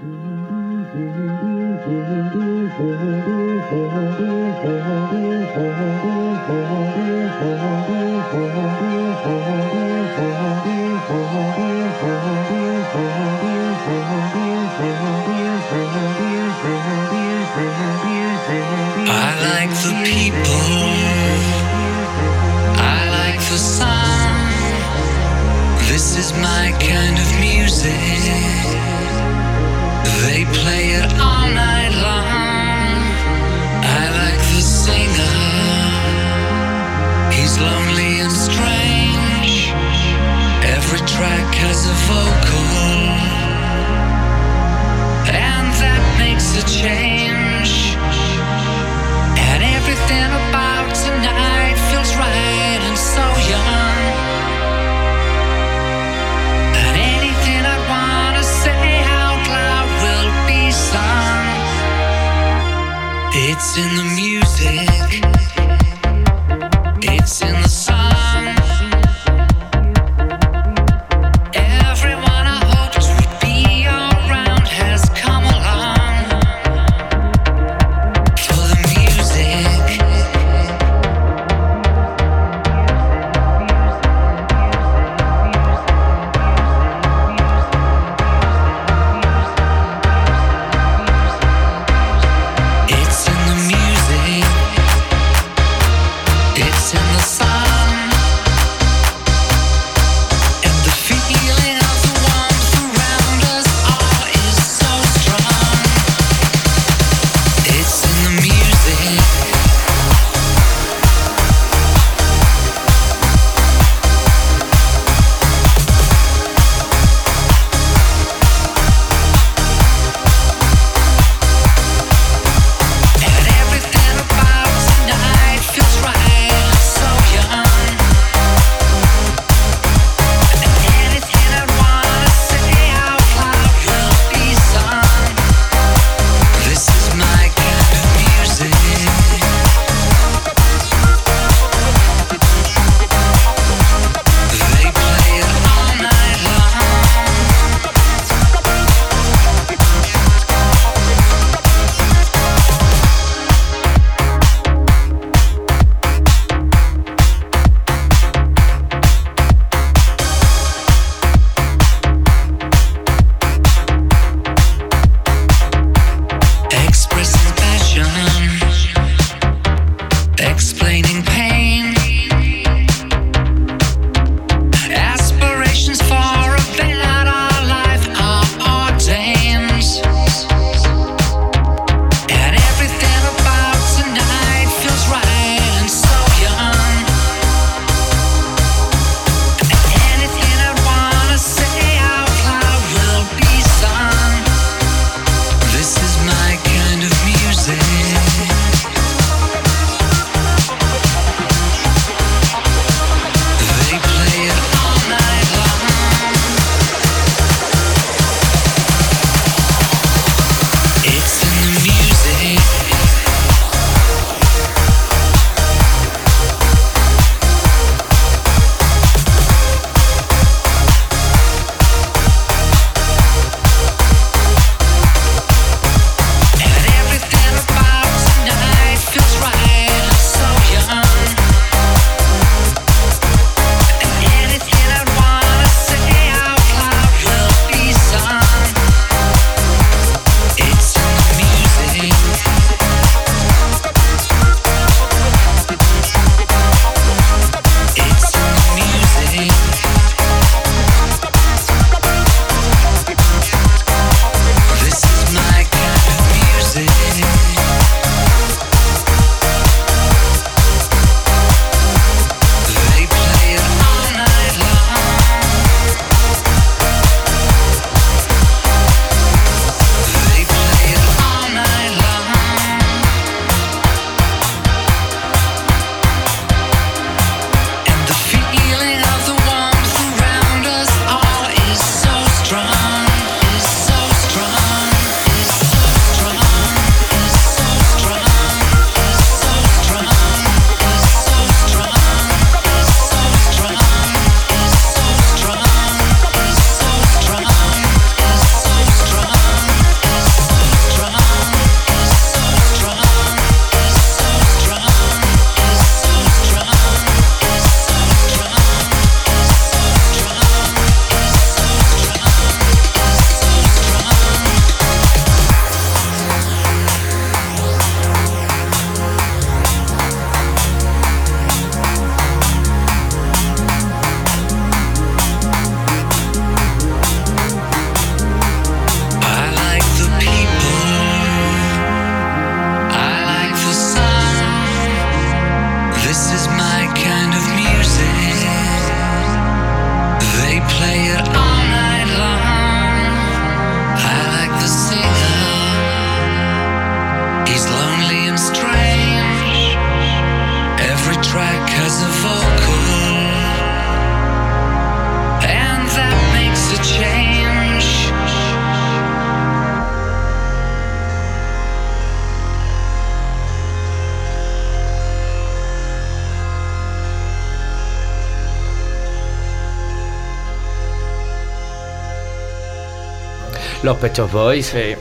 [373.86, 374.66] Los Pechos Boys.
[374.66, 374.96] Sí.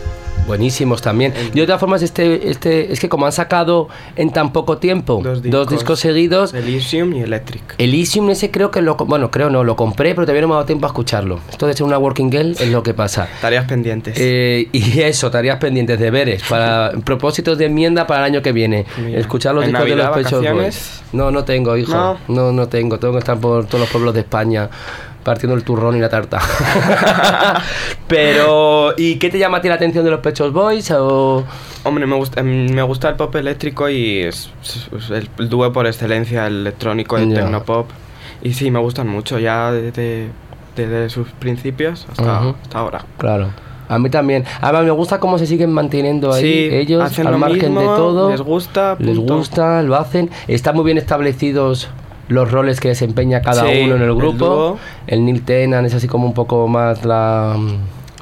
[0.45, 1.33] Buenísimos también.
[1.55, 5.21] Y de todas formas, este, este, es que como han sacado en tan poco tiempo
[5.23, 5.69] Dos dos discos.
[5.69, 7.63] discos, seguidos, Elysium y Electric.
[7.79, 10.57] Elysium ese creo que lo, bueno, creo no, lo compré, pero todavía no me ha
[10.57, 11.39] dado tiempo a escucharlo.
[11.49, 13.27] Esto de ser una working girl es lo que pasa.
[13.41, 14.17] Tareas pendientes.
[14.19, 18.85] Eh, y eso, tareas pendientes, deberes, para propósitos de enmienda para el año que viene.
[19.03, 20.53] Mira, Escuchar los ¿en discos de los Navidad, Pechos?
[20.53, 21.01] Boys.
[21.11, 21.91] No, no tengo, hijo.
[21.91, 22.19] No.
[22.27, 22.99] No, no tengo.
[22.99, 24.69] Tengo que estar por todos los pueblos de España
[25.25, 26.39] partiendo el turrón y la tarta.
[28.07, 30.91] Pero, ¿y qué te llama a ti la atención de los Pechos Boys?
[30.91, 31.43] O...
[31.83, 34.51] Hombre, me gusta, em, me gusta el pop eléctrico y es,
[35.09, 37.41] el, dúo por excelencia, el electrónico, el Ya.
[37.41, 37.89] tecnopop.
[38.43, 40.29] Y sí, me gustan mucho, ya desde,
[40.75, 43.03] desde sus principios hasta, ahora.
[43.17, 43.49] Claro.
[43.87, 44.45] A mí también.
[44.61, 47.81] Además, me gusta cómo se siguen manteniendo ahí Sí, ellos, hacen al lo margen mismo,
[47.81, 48.29] de todo.
[48.31, 50.29] les gusta, Les gusta, lo hacen.
[50.47, 51.89] Están muy bien establecidos
[52.27, 54.45] los roles que desempeña cada Sí, uno en el el grupo.
[54.45, 54.77] dúo.
[55.07, 57.55] El, Neil Tennant es así como un poco más la,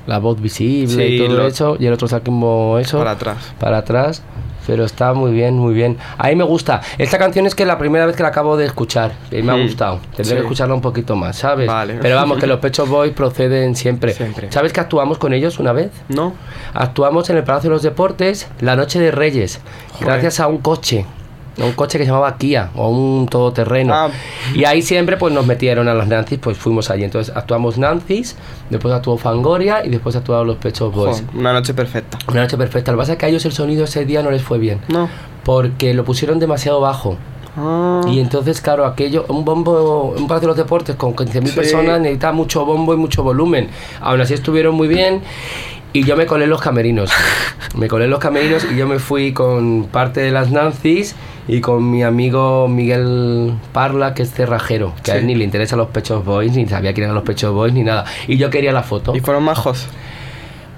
[0.07, 1.77] la voz visible y Sí, todo lo- eso.
[1.79, 2.97] Y el otro está como eso.
[2.99, 3.37] Para atrás.
[3.59, 4.21] Para atrás.
[4.65, 5.97] Pero está muy bien, muy bien.
[6.17, 6.79] A mí me gusta.
[6.97, 9.11] Esta canción es que la primera vez que la acabo de escuchar.
[9.29, 9.99] Y me ha Mm, gustado.
[10.15, 10.33] Tendré sí.
[10.35, 11.67] que escucharla un poquito más, ¿sabes?
[11.67, 11.97] Vale.
[12.01, 14.13] Pero vamos, que los Pechos Boys proceden siempre.
[14.13, 14.49] Siempre.
[14.53, 15.91] ¿Sabes que actuamos con ellos una vez?
[16.07, 16.31] ¿No?
[16.73, 19.59] Actuamos en el Palacio de los Deportes la Noche de Reyes,
[19.95, 20.07] Joder.
[20.07, 21.05] gracias a un coche,
[21.61, 23.93] a un coche que se llamaba Kia o un todoterreno.
[23.93, 24.09] Ah.
[24.55, 27.03] Y ahí siempre pues nos metieron a las Nancy's, pues fuimos allí.
[27.03, 28.35] Entonces actuamos Nancy's,
[28.69, 31.21] después actuó Fangoria y después actuaron los Pechos Boys.
[31.31, 32.17] Jo, una noche perfecta.
[32.27, 32.91] Una noche perfecta.
[32.91, 34.79] Lo que pasa es que a ellos el sonido ese día no les fue bien,
[34.87, 35.07] No.
[35.43, 37.17] porque lo pusieron demasiado bajo.
[37.55, 41.55] Ah, Y entonces, claro, aquello, un bombo, un Palacio de los Deportes con 15.000 Sí.
[41.55, 43.69] personas necesita mucho bombo y mucho volumen.
[44.01, 45.21] Aún así estuvieron muy bien
[45.93, 47.11] y yo me colé en los camerinos.
[47.77, 51.15] me colé en los camerinos y yo me fui con parte de las Nancy's
[51.47, 55.27] y con mi amigo Miguel Parla, que es cerrajero, que a él Sí.
[55.27, 58.05] ni le interesan los Pechos Boys, ni sabía quién eran los Pechos Boys, ni nada.
[58.27, 59.15] Y yo quería la foto.
[59.15, 59.87] ¿Y fueron majos?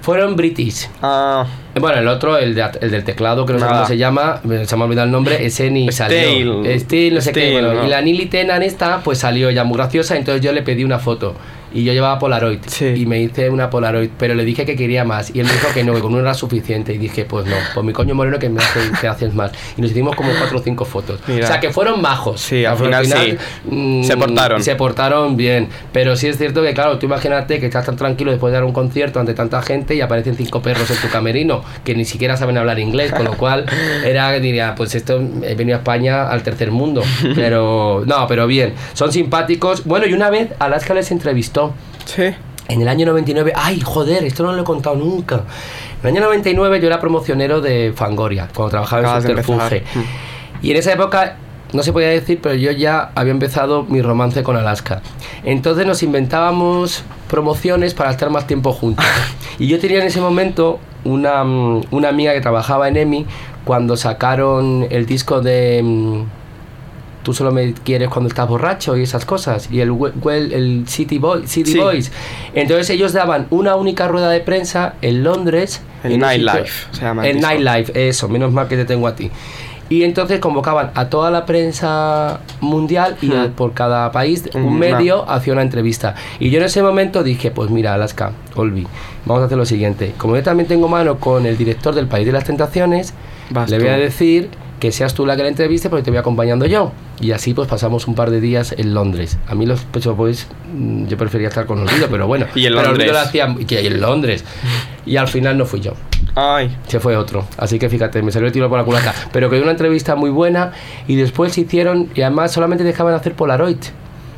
[0.02, 0.88] Fueron British.
[1.02, 1.44] Ah,
[1.80, 4.76] Bueno, el otro, el, de- el del teclado, que no sé cómo se llama, se
[4.76, 6.62] me ha olvidado el nombre, ese ni salió.
[6.62, 6.78] Stale.
[6.80, 7.52] Steel, no sé qué.
[7.52, 7.84] Bueno, ¿no?
[7.84, 11.00] Y la Nili Tenan esta, pues salió ya muy graciosa, entonces yo le pedí una
[11.00, 11.34] foto.
[11.72, 12.60] Y yo llevaba Polaroid.
[12.66, 12.86] Sí.
[12.86, 15.34] Y me hice una Polaroid, pero le dije que quería más.
[15.34, 16.94] Y él me dijo que no, que con uno era suficiente.
[16.94, 19.52] Y dije, pues no, pues mi coño moreno que me hace, haces más.
[19.76, 21.20] Y nos hicimos como cuatro o cinco fotos.
[21.26, 21.44] Mira.
[21.44, 22.40] O sea, que fueron majos.
[22.40, 24.62] Sí, al Pero final mm, Se portaron.
[24.62, 25.68] Se portaron bien.
[25.92, 28.64] Pero sí es cierto que, claro, tú imagínate que estás tan tranquilo después de dar
[28.64, 32.36] un concierto ante tanta gente y aparecen cinco perros en tu camerino que ni siquiera
[32.36, 33.66] saben hablar inglés, con lo cual
[34.04, 37.02] era, diría, pues esto he venido a España al tercer mundo.
[37.34, 39.84] Pero, no, pero bien, son simpáticos.
[39.84, 41.55] Bueno, y una vez Alaska les entrevistó.
[42.04, 42.34] Sí.
[42.68, 45.42] En el año 99, ay, joder, esto no lo he contado nunca.
[46.02, 49.76] En el año 99 yo era promocionero de Fangoria, cuando trabajaba en Acabas de Subterfuge.
[49.78, 50.02] empezar.
[50.62, 51.36] Y en esa época,
[51.72, 55.02] no se podía decir, pero yo ya había empezado mi romance con Alaska.
[55.44, 59.04] Entonces nos inventábamos promociones para estar más tiempo juntos.
[59.58, 63.26] Y yo tenía en ese momento una, mm, una amiga que trabajaba en EMI
[63.64, 66.26] cuando sacaron el disco de...
[67.26, 69.68] mm, Tú solo me quieres cuando estás borracho y esas cosas.
[69.70, 71.78] Y el, we- well- el City, Boy, City Sí.
[71.78, 72.12] Boys.
[72.54, 75.80] Entonces ellos daban una única rueda de prensa en Londres.
[76.04, 76.86] El un Nightlife,
[77.24, 77.40] el.
[77.40, 79.30] Nightlife, eso, menos mal que te tengo a ti.
[79.88, 83.52] Y entonces convocaban a toda la prensa mundial y a- Hmm.
[83.52, 84.78] por cada país un Una.
[84.78, 86.14] medio hacía una entrevista.
[86.40, 88.86] Y yo en ese momento dije, pues mira, Alaska, Olvi,
[89.24, 90.12] vamos a hacer lo siguiente.
[90.18, 93.14] Como yo también tengo mano con el director del País de las Tentaciones,
[93.68, 94.48] le voy a decir
[94.86, 96.92] que seas tú la que la entreviste porque te voy acompañando yo.
[97.20, 99.36] Y así pues pasamos un par de días en Londres.
[99.48, 102.46] A mí los Pet Shop Boys mm, yo prefería estar con Olvido, pero bueno.
[102.54, 103.12] Y en Londres.
[103.12, 104.44] Lo que en Londres.
[105.04, 105.94] Y al final no fui yo.
[106.36, 107.44] Ay, Se fue otro.
[107.58, 109.12] Así que fíjate, me salió el tiro por la culata.
[109.32, 110.70] Pero que dio una entrevista muy buena
[111.08, 113.78] y después se hicieron, y además solamente dejaban hacer Polaroid.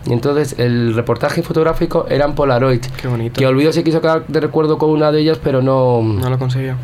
[0.07, 2.80] Y entonces el reportaje fotográfico eran Polaroid.
[3.03, 3.38] qué bonito.
[3.38, 6.38] Que Olvido se quiso quedar de recuerdo con una de ellas, pero no, No lo
[6.38, 6.76] consiguió.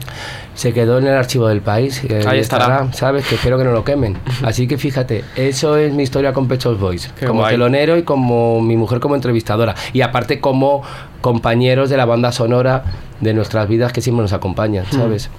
[0.54, 2.02] Se quedó en el archivo del país.
[2.04, 2.92] eh, Ahí estará.
[2.92, 3.26] ¿Sabes?
[3.26, 4.16] Que espero que no lo quemen.
[4.44, 7.10] Así que fíjate, eso es mi historia con Pechos Boys.
[7.18, 7.54] Qué como guay.
[7.54, 9.74] telonero y como mi mujer como entrevistadora.
[9.92, 10.82] Y aparte como
[11.20, 12.84] compañeros de la banda sonora
[13.20, 15.30] de nuestras vidas que siempre nos acompañan, ¿sabes?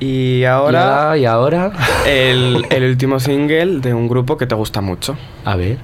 [0.00, 1.70] Y ahora, Y ahora,
[2.06, 5.16] el, el último single de un grupo que te gusta mucho.
[5.44, 5.78] a ver.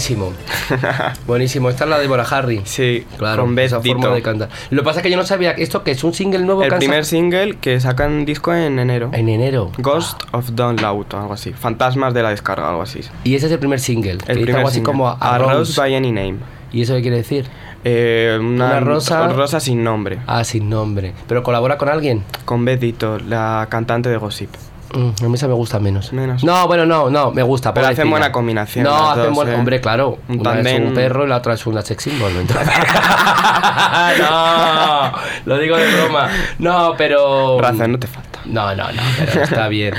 [0.00, 0.32] Buenísimo.
[1.26, 1.68] Buenísimo.
[1.68, 2.62] Esta es la de Bora Harry.
[2.64, 4.48] Sí, Claro, con esa forma de cantar.
[4.70, 6.72] Lo que pasa es que yo no sabía esto que es un single nuevo El
[6.74, 9.10] primer single que sacan disco en enero.
[9.12, 9.70] en enero.
[9.76, 11.52] Ghost of Don Loud algo así.
[11.52, 13.00] Fantasmas de la descarga, algo así.
[13.24, 14.12] Y ese es el primer single.
[14.26, 14.86] El primer algo así single.
[14.90, 16.36] como A Rose by Any Name.
[16.72, 17.44] ¿Y eso qué quiere decir?
[17.84, 20.20] Eh, una, Una rosa- rosa sin nombre.
[20.26, 21.12] Ah, sin nombre.
[21.28, 22.24] ¿Pero colabora con alguien?
[22.46, 22.82] Con Beth
[23.28, 24.50] la cantante de Gossip.
[24.92, 26.12] Mm, a mí esa me gusta menos.
[26.12, 26.42] Menos.
[26.42, 27.72] No, bueno, no, no, me gusta.
[27.72, 29.54] Pero hacen buena combinación No, hacen dos, buen- ¿eh?
[29.54, 30.18] Hombre, claro.
[30.28, 32.32] Un una es un perro y la otra es una sex symbol.
[32.34, 32.40] ¿no?
[32.40, 32.66] Entonces-
[34.18, 35.12] no,
[35.46, 36.28] lo digo de broma.
[36.58, 37.60] No, pero.
[37.60, 38.40] Razón no te falta.
[38.46, 39.94] No, no, no, pero está bien.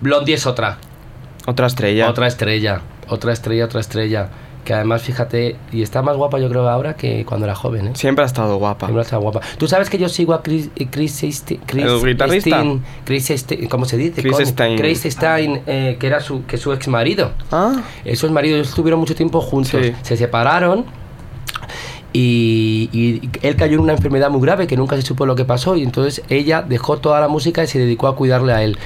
[0.00, 0.78] Blondie es otra.
[1.46, 2.08] Otra estrella.
[2.08, 2.80] Otra estrella.
[3.08, 4.28] Otra estrella, otra estrella.
[4.66, 7.90] Que además, fíjate, y está más guapa yo creo ahora que cuando era joven, ¿eh?
[7.94, 8.86] Siempre ha estado guapa.
[8.88, 9.40] Siempre está guapa.
[9.58, 12.50] ¿Tú sabes que yo sigo a Chris, eh, Chris, Stein- Chris ¿El guitarrista?
[12.50, 14.20] Stein- Chris Stein- ¿Cómo se dice?
[14.20, 14.36] Chris?
[14.48, 14.76] Stein.
[14.76, 17.30] Chris Stein, eh, que era su, que su ex marido.
[17.52, 19.80] Ah, Esos maridos estuvieron mucho tiempo juntos.
[19.80, 19.92] Sí.
[20.02, 20.84] Se separaron
[22.20, 25.44] y, y él cayó en una enfermedad muy grave que nunca se supo lo que
[25.44, 28.78] pasó y entonces ella dejó toda la música y se dedicó a cuidarle a él.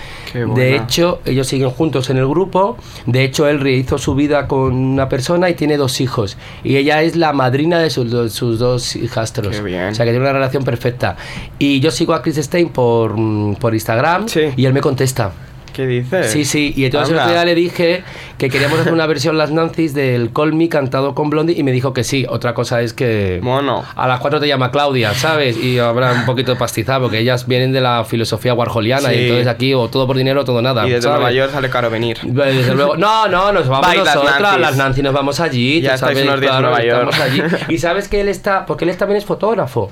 [0.54, 2.76] De hecho, ellos siguen juntos en el grupo.
[3.06, 6.36] De hecho, él rehizo su vida con una persona y tiene dos hijos.
[6.64, 9.56] Y ella es la madrina de sus, dos- sus dos hijastros.
[9.56, 9.88] Qué bien.
[9.88, 11.16] O sea, que tiene una relación perfecta.
[11.58, 14.42] Y yo sigo a Chris Stein por, mm, por Instagram Sí.
[14.56, 15.32] y él me contesta.
[15.72, 16.30] ¿Qué dices?
[16.30, 17.24] Sí, sí, y entonces el Anda.
[17.30, 18.02] otro día le dije
[18.38, 21.72] que queríamos hacer una versión Las Nancy's del Call Me cantado con Blondie y me
[21.72, 22.26] dijo que sí.
[22.28, 23.84] Otra cosa es que Mono.
[23.94, 25.56] a las 4 te llama Claudia, ¿sabes?
[25.56, 29.22] Y habrá un poquito de pastizado porque ellas vienen de la filosofía warholiana y Sí.
[29.22, 30.86] entonces aquí o todo por dinero o todo nada.
[30.86, 31.18] Y desde ¿sabes?
[31.20, 32.18] Nueva York sale caro venir.
[32.22, 32.96] Desde luego.
[32.96, 34.60] No, no, nos vamos las nosotras, Nancy's.
[34.60, 35.80] las Nancy, nos vamos allí.
[35.80, 37.14] Ya estáis unos días en claro, Nueva York.
[37.20, 37.42] allí.
[37.68, 39.90] Y sabes que él está, porque él también es fotógrafo.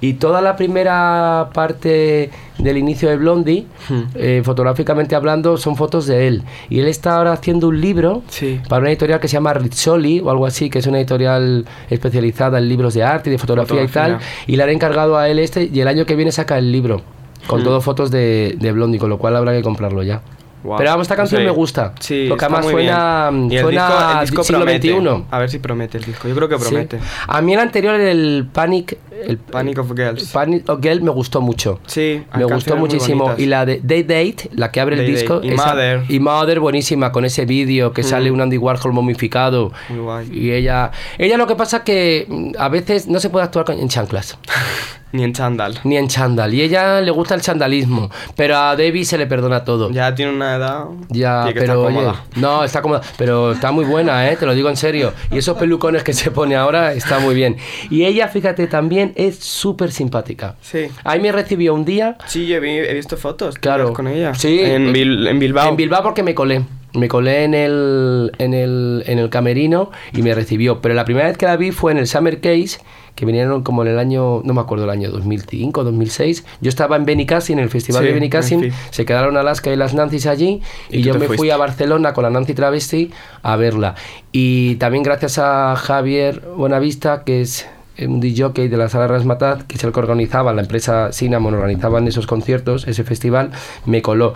[0.00, 4.02] Y toda la primera parte del inicio de Blondie, Hmm.
[4.14, 6.42] eh, fotográficamente hablando, son fotos de él.
[6.68, 8.60] Y él está ahora haciendo un libro Sí.
[8.68, 12.58] para una editorial que se llama Rizzoli o algo así, que es una editorial especializada
[12.58, 14.18] en libros de arte y de fotografía, y tal.
[14.46, 17.00] Y le han encargado a él este y el año que viene saca el libro.
[17.46, 17.64] Con Hmm.
[17.64, 20.22] todo fotos de, de Blondie, con lo cual habrá que comprarlo ya.
[20.64, 20.78] Guau.
[20.78, 21.44] Pero vamos, esta canción Sí.
[21.46, 21.92] me gusta.
[22.00, 23.30] Sí, Porque además suena.
[23.50, 24.88] Y el suena disco, el disco siglo promete.
[24.88, 25.24] XXI.
[25.30, 26.26] A ver si promete el disco.
[26.26, 26.64] Yo creo que Sí.
[26.68, 26.98] promete.
[27.28, 28.96] A mí el anterior, el Panic,
[29.26, 30.30] el Panic of Girls.
[30.32, 31.80] Panic of Girl me gustó mucho.
[31.86, 33.34] Sí, me gustó muchísimo.
[33.36, 35.34] Y la de Day Date, la que abre el Day disco.
[35.40, 35.48] Date.
[35.48, 36.02] Y Mother.
[36.08, 39.70] Y Mother, buenísima, con ese vídeo que sale un Andy Warhol momificado.
[39.90, 40.28] Muy guay.
[40.32, 43.78] Y ella, ella lo que pasa que mm, a veces no se puede actuar con-
[43.78, 44.38] en chanclas,
[45.14, 45.78] Ni en chándal.
[45.84, 46.52] ni en chándal.
[46.52, 49.90] Y ella le gusta el chandalismo, pero a Debbie se le perdona todo.
[49.92, 50.86] Ya tiene una edad.
[51.08, 52.24] Ya, que pero estar oye, cómoda.
[52.34, 54.36] no, está cómoda, pero está muy buena, ¿eh?
[54.36, 55.12] te lo digo en serio.
[55.30, 57.56] Y esos pelucones que se pone ahora está muy bien.
[57.90, 60.56] Y ella, fíjate, también es súper simpática.
[60.62, 60.86] Sí.
[61.04, 63.56] Ahí me recibió un día, Sí, yo vi- he visto fotos.
[63.56, 64.34] claro, con ella.
[64.34, 65.68] Sí, En, Bil- en Bilbao.
[65.68, 66.62] En Bilbao porque me colé.
[66.92, 70.80] Me colé en el, en, el, en el camerino y me recibió.
[70.80, 72.78] Pero la primera vez que la vi fue en el Summer Case,
[73.14, 76.44] que vinieron como en el año, no me acuerdo el año 2005, 2006.
[76.60, 78.64] Yo estaba en Benicassim, en el festival Sí, de Benicassim.
[78.64, 78.80] en fin.
[78.90, 80.60] Se quedaron Alaska y las Nancy's allí.
[80.90, 81.52] Y Y, yo me fui fuiste.
[81.52, 83.10] a Barcelona con la Nancy Travesti
[83.42, 83.94] a verla.
[84.32, 89.76] Y también gracias a Javier Buenavista, que es un DJ de la sala Rasmatat, que
[89.76, 93.52] es el que organizaba, la empresa Cinnamon organizaban esos conciertos, ese festival,
[93.86, 94.34] me coló.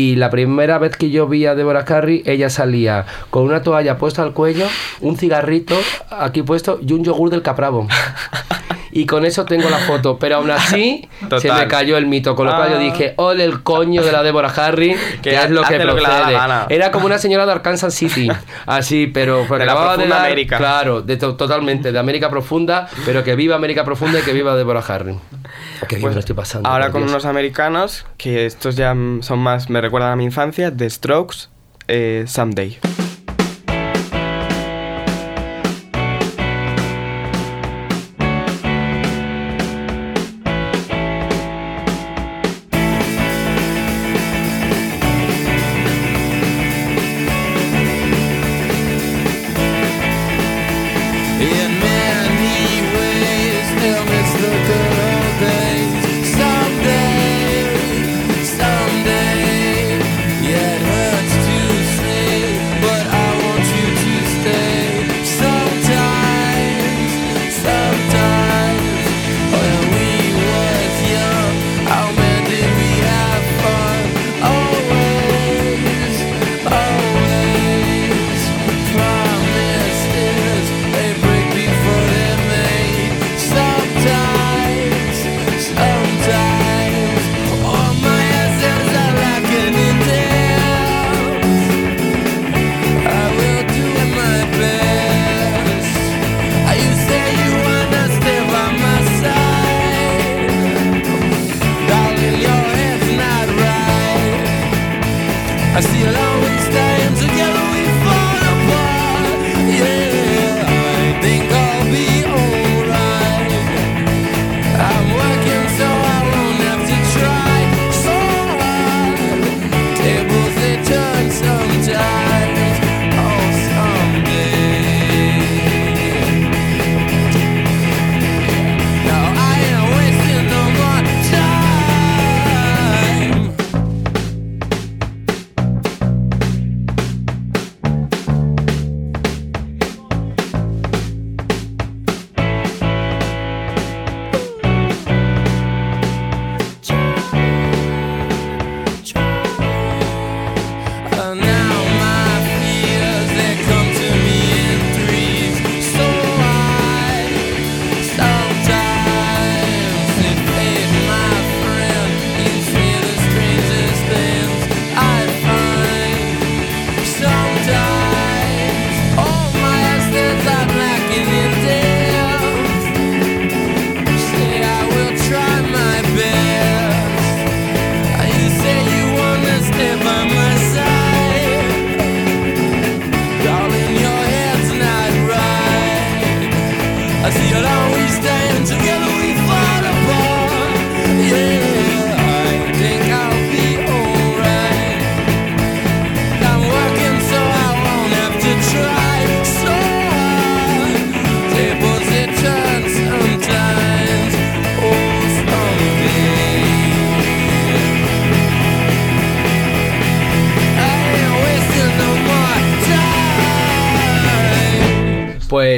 [0.00, 3.98] Y la primera vez que yo vi a Deborah Carey, ella salía con una toalla
[3.98, 4.66] puesta al cuello,
[5.00, 5.74] un cigarrito
[6.08, 7.88] aquí puesto y un yogur del Capravo.
[8.90, 11.08] Y con eso tengo la foto, pero aún así
[11.40, 12.34] se me cayó el mito.
[12.34, 12.80] Con lo cual yo Ah.
[12.80, 15.94] dije, ole el coño de la Deborah Harry, que, Que es lo que hace lo
[15.94, 16.74] que la procede.
[16.74, 18.28] Era como una señora de Arkansas City,
[18.66, 20.56] así, pero porque De la profunda dar- América.
[20.58, 24.56] Claro, de to- totalmente, de América profunda, pero que viva América profunda y que viva
[24.56, 25.12] Deborah Harry.
[25.88, 26.68] Bien Pues me lo estoy pasando.
[26.68, 27.12] Ahora con Dios.
[27.12, 31.48] unos americanos, que estos ya son más, me recuerdan a mi infancia, The Strokes,
[31.88, 32.78] eh, Someday.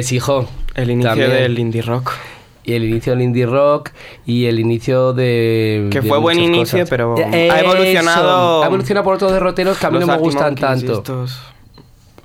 [0.01, 0.47] Pues hijo.
[0.75, 1.31] El inicio también.
[1.31, 2.11] del indie rock.
[2.63, 3.89] Y el inicio del indie rock
[4.25, 5.87] y el inicio de.
[5.91, 6.89] Que de fue buen inicio, cosas.
[6.89, 8.63] pero Eh, ha evolucionado-.
[8.63, 10.93] Ha evolucionado por otros derroteros que a mí Los no me gustan tanto.
[10.93, 11.39] estos-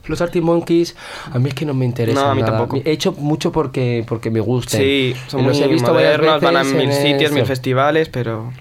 [0.07, 0.95] Los Arctic Monkeys,
[1.33, 2.23] a mí es que no me interesa.
[2.23, 2.77] No, a mí tampoco.
[2.85, 4.81] He hecho mucho porque, porque me gustan.
[4.81, 8.09] Sí, son Los muy he visto varias modernos, van a veces mil sitios, mil festivales,
[8.09, 8.53] pero...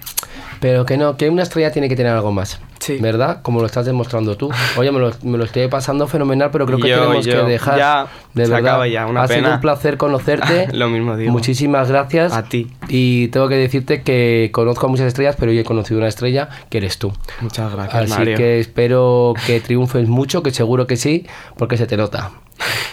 [0.60, 2.60] Pero que no, que una estrella tiene que tener algo más.
[2.86, 2.98] Sí.
[3.00, 3.42] ¿Verdad?
[3.42, 4.52] Como lo estás demostrando tú.
[4.78, 7.32] Oye, me lo, me lo estoy pasando fenomenal, pero creo que Yo, tenemos yo.
[7.46, 7.78] que dejar.
[7.80, 8.70] Ya, de se verdad.
[8.70, 10.68] acaba ya, una ha sido un placer conocerte.
[10.72, 11.32] Lo mismo digo.
[11.32, 12.32] Muchísimas gracias.
[12.34, 12.68] A ti.
[12.88, 16.48] Y tengo que decirte que conozco a muchas estrellas, pero yo he conocido una estrella
[16.70, 17.12] que eres tú.
[17.42, 18.38] Muchas gracias, Así Mario.
[18.38, 21.26] que espero que triunfes mucho, que seguro que sí,
[21.58, 22.32] porque se te nota.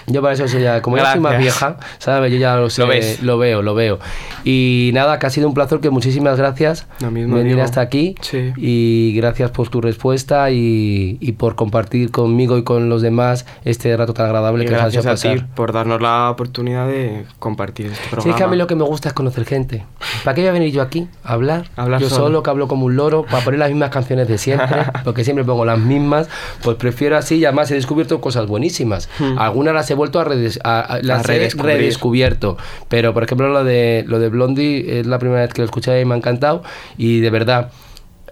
[0.09, 1.61] Yo para eso soy ya, como ya soy más Gracias.
[1.61, 2.33] vieja, ¿sabes?
[2.33, 3.23] Yo ya lo, sé, ves.
[3.23, 3.99] lo veo, lo veo.
[4.45, 7.63] Y nada, que ha sido un placer, que muchísimas gracias Lo mismo venir digo.
[7.65, 8.17] hasta aquí.
[8.21, 8.53] Sí.
[8.57, 13.97] Y gracias por tu respuesta y, y por compartir conmigo y con los demás este
[13.97, 15.55] rato tan agradable Y que nos has hecho gracias a ti pasar.
[15.55, 18.31] por darnos la oportunidad de compartir este Sí, programa.
[18.33, 19.85] es que a mí lo que me gusta es conocer gente.
[20.25, 21.67] ¿Para qué voy a venir yo aquí a hablar?
[21.77, 22.25] Hablar yo solo.
[22.27, 22.43] solo.
[22.43, 25.65] que hablo como un loro, para poner las mismas canciones de siempre, porque siempre pongo
[25.65, 26.29] las mismas,
[26.63, 29.09] pues prefiero así y además he descubierto cosas buenísimas.
[29.53, 31.77] Algunas las he vuelto a, redes- a- a- las he redescubrir.
[31.77, 32.57] redescubierto,
[32.89, 36.01] pero por ejemplo lo de, lo de Blondie es la primera vez que lo escuché
[36.01, 36.63] y me ha encantado
[36.99, 37.71] y de verdad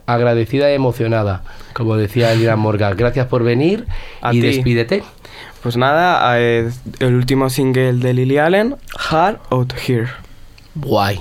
[0.07, 2.97] agradecida y emocionada, como decía Elina Morgan.
[2.97, 3.87] Gracias por venir
[4.21, 4.47] A y ti.
[4.47, 5.05] despídete.
[5.63, 8.77] Pues nada, eh, el último single de Lily Allen,
[9.11, 10.09] Hard Out Here.
[10.75, 11.21] Guay.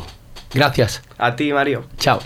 [0.53, 1.03] Gracias.
[1.17, 1.83] A ti, Mario.
[1.97, 2.19] Chao.